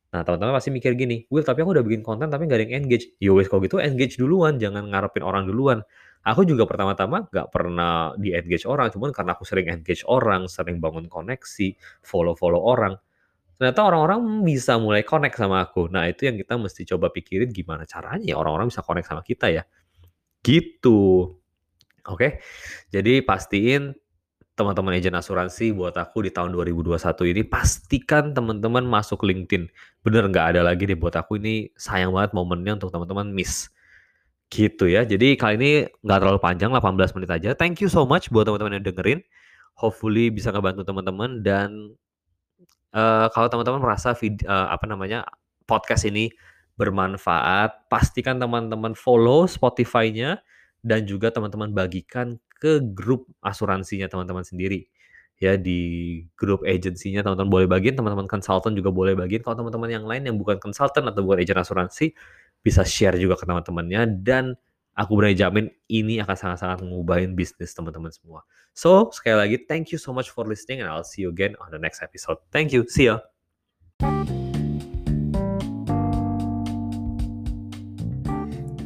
Nah, 0.08 0.24
teman-teman 0.24 0.56
pasti 0.56 0.72
mikir 0.72 0.96
gini, 0.96 1.28
Will, 1.28 1.44
tapi 1.44 1.60
aku 1.60 1.76
udah 1.76 1.84
bikin 1.84 2.00
konten 2.00 2.32
tapi 2.32 2.48
nggak 2.48 2.56
ada 2.56 2.64
yang 2.64 2.76
engage. 2.80 3.12
Yo 3.20 3.36
wes 3.36 3.52
kalau 3.52 3.60
gitu 3.60 3.76
engage 3.76 4.16
duluan, 4.16 4.56
jangan 4.56 4.88
ngarepin 4.88 5.20
orang 5.20 5.44
duluan. 5.44 5.84
Aku 6.26 6.42
juga 6.44 6.66
pertama-tama 6.66 7.26
nggak 7.30 7.48
pernah 7.52 8.12
di 8.18 8.34
engage 8.34 8.66
orang, 8.66 8.90
cuman 8.90 9.14
karena 9.14 9.32
aku 9.38 9.44
sering 9.46 9.70
engage 9.70 10.02
orang, 10.06 10.50
sering 10.50 10.82
bangun 10.82 11.06
koneksi, 11.06 11.74
follow-follow 12.02 12.58
orang. 12.58 12.98
Ternyata 13.58 13.80
orang-orang 13.82 14.46
bisa 14.46 14.78
mulai 14.78 15.02
connect 15.02 15.34
sama 15.34 15.66
aku. 15.66 15.90
Nah, 15.90 16.06
itu 16.06 16.30
yang 16.30 16.38
kita 16.38 16.54
mesti 16.54 16.86
coba 16.94 17.10
pikirin 17.10 17.50
gimana 17.50 17.82
caranya 17.90 18.22
ya 18.22 18.38
orang-orang 18.38 18.70
bisa 18.70 18.86
connect 18.86 19.10
sama 19.10 19.26
kita 19.26 19.50
ya. 19.50 19.62
Gitu. 20.46 21.26
Oke. 22.06 22.38
Jadi 22.94 23.20
pastiin 23.26 23.98
teman-teman 24.58 24.98
agent 24.98 25.14
asuransi 25.14 25.70
buat 25.70 25.94
aku 25.94 26.26
di 26.26 26.34
tahun 26.34 26.50
2021 26.50 26.98
ini 27.30 27.42
pastikan 27.46 28.34
teman-teman 28.34 28.82
masuk 28.82 29.22
LinkedIn. 29.22 29.70
Bener 30.02 30.26
nggak 30.26 30.54
ada 30.54 30.66
lagi 30.66 30.86
deh 30.86 30.98
buat 30.98 31.14
aku 31.14 31.38
ini 31.38 31.70
sayang 31.78 32.10
banget 32.10 32.34
momennya 32.34 32.78
untuk 32.82 32.90
teman-teman 32.90 33.30
miss. 33.30 33.70
Gitu 34.48 34.88
ya. 34.88 35.04
Jadi 35.04 35.36
kali 35.36 35.54
ini 35.60 35.70
nggak 36.00 36.18
terlalu 36.24 36.40
panjang 36.40 36.72
18 36.72 37.16
menit 37.20 37.30
aja. 37.30 37.50
Thank 37.52 37.84
you 37.84 37.92
so 37.92 38.08
much 38.08 38.32
buat 38.32 38.48
teman-teman 38.48 38.80
yang 38.80 38.84
dengerin. 38.88 39.20
Hopefully 39.76 40.32
bisa 40.32 40.50
ngebantu 40.50 40.82
teman-teman 40.88 41.44
dan 41.44 41.94
uh, 42.96 43.28
kalau 43.30 43.46
teman-teman 43.52 43.78
merasa 43.78 44.16
video, 44.16 44.48
uh, 44.48 44.72
apa 44.72 44.88
namanya 44.88 45.28
podcast 45.68 46.08
ini 46.08 46.32
bermanfaat, 46.80 47.90
pastikan 47.92 48.40
teman-teman 48.40 48.96
follow 48.96 49.44
Spotify-nya 49.44 50.40
dan 50.80 51.04
juga 51.04 51.28
teman-teman 51.28 51.74
bagikan 51.74 52.38
ke 52.58 52.80
grup 52.80 53.26
asuransinya 53.42 54.06
teman-teman 54.06 54.46
sendiri. 54.46 54.86
Ya 55.38 55.54
di 55.54 56.22
grup 56.34 56.66
agensinya 56.66 57.22
teman-teman 57.22 57.50
boleh 57.50 57.66
bagiin, 57.70 57.94
teman-teman 57.94 58.26
konsultan 58.26 58.74
juga 58.74 58.90
boleh 58.90 59.14
bagiin. 59.14 59.42
Kalau 59.46 59.62
teman-teman 59.62 59.90
yang 59.90 60.02
lain 60.06 60.26
yang 60.26 60.36
bukan 60.38 60.58
konsultan 60.58 61.06
atau 61.06 61.22
bukan 61.22 61.38
agent 61.38 61.62
asuransi 61.62 62.10
bisa 62.68 62.84
share 62.84 63.16
juga 63.16 63.40
ke 63.40 63.48
teman-temannya 63.48 64.20
dan 64.20 64.52
aku 64.92 65.16
berani 65.16 65.32
jamin 65.32 65.66
ini 65.88 66.20
akan 66.20 66.36
sangat-sangat 66.36 66.84
mengubahin 66.84 67.32
bisnis 67.32 67.72
teman-teman 67.72 68.12
semua. 68.12 68.44
So, 68.76 69.08
sekali 69.10 69.40
lagi 69.40 69.56
thank 69.64 69.90
you 69.90 69.98
so 69.98 70.12
much 70.12 70.28
for 70.28 70.44
listening 70.44 70.84
and 70.84 70.92
I'll 70.92 71.06
see 71.06 71.24
you 71.24 71.32
again 71.32 71.56
on 71.64 71.72
the 71.72 71.80
next 71.80 72.04
episode. 72.04 72.38
Thank 72.52 72.76
you. 72.76 72.84
See 72.86 73.08
ya. 73.08 73.24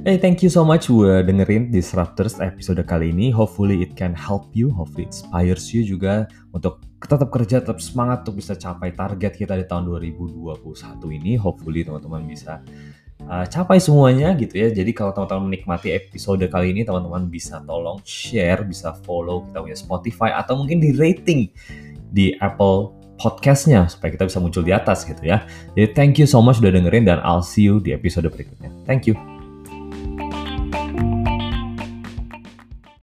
Hey, 0.03 0.19
thank 0.19 0.43
you 0.43 0.51
so 0.51 0.67
much 0.67 0.91
udah 0.91 1.23
dengerin 1.23 1.71
Disruptors 1.71 2.43
episode 2.43 2.83
kali 2.83 3.15
ini. 3.15 3.31
Hopefully 3.31 3.87
it 3.87 3.95
can 3.95 4.11
help 4.19 4.51
you, 4.51 4.67
hopefully 4.75 5.07
inspires 5.07 5.71
you 5.71 5.87
juga 5.87 6.27
untuk 6.51 6.83
tetap 6.99 7.31
kerja, 7.31 7.63
tetap 7.63 7.79
semangat 7.79 8.27
untuk 8.27 8.43
bisa 8.43 8.59
capai 8.59 8.91
target 8.99 9.39
kita 9.39 9.55
di 9.55 9.63
tahun 9.63 9.87
2021 9.87 10.43
ini. 11.23 11.39
Hopefully 11.39 11.87
teman-teman 11.87 12.27
bisa 12.27 12.67
uh, 13.29 13.47
capai 13.47 13.79
semuanya 13.79 14.33
gitu 14.39 14.57
ya. 14.57 14.69
Jadi 14.73 14.91
kalau 14.95 15.13
teman-teman 15.13 15.53
menikmati 15.53 15.95
episode 15.95 16.43
kali 16.49 16.73
ini, 16.75 16.83
teman-teman 16.83 17.29
bisa 17.29 17.61
tolong 17.63 18.01
share, 18.03 18.65
bisa 18.67 18.97
follow 19.05 19.47
kita 19.47 19.59
punya 19.63 19.79
Spotify 19.79 20.31
atau 20.35 20.59
mungkin 20.59 20.79
di 20.81 20.95
rating 20.95 21.51
di 22.13 22.37
Apple 22.39 23.03
podcastnya 23.23 23.87
supaya 23.87 24.11
kita 24.11 24.27
bisa 24.27 24.39
muncul 24.43 24.67
di 24.67 24.75
atas 24.75 25.07
gitu 25.07 25.23
ya. 25.23 25.47
Jadi 25.79 25.95
thank 25.95 26.19
you 26.19 26.27
so 26.27 26.43
much 26.43 26.59
udah 26.59 26.75
dengerin 26.75 27.07
dan 27.07 27.23
I'll 27.23 27.45
see 27.45 27.71
you 27.71 27.79
di 27.79 27.95
episode 27.95 28.27
berikutnya. 28.27 28.73
Thank 28.83 29.07
you. 29.07 29.32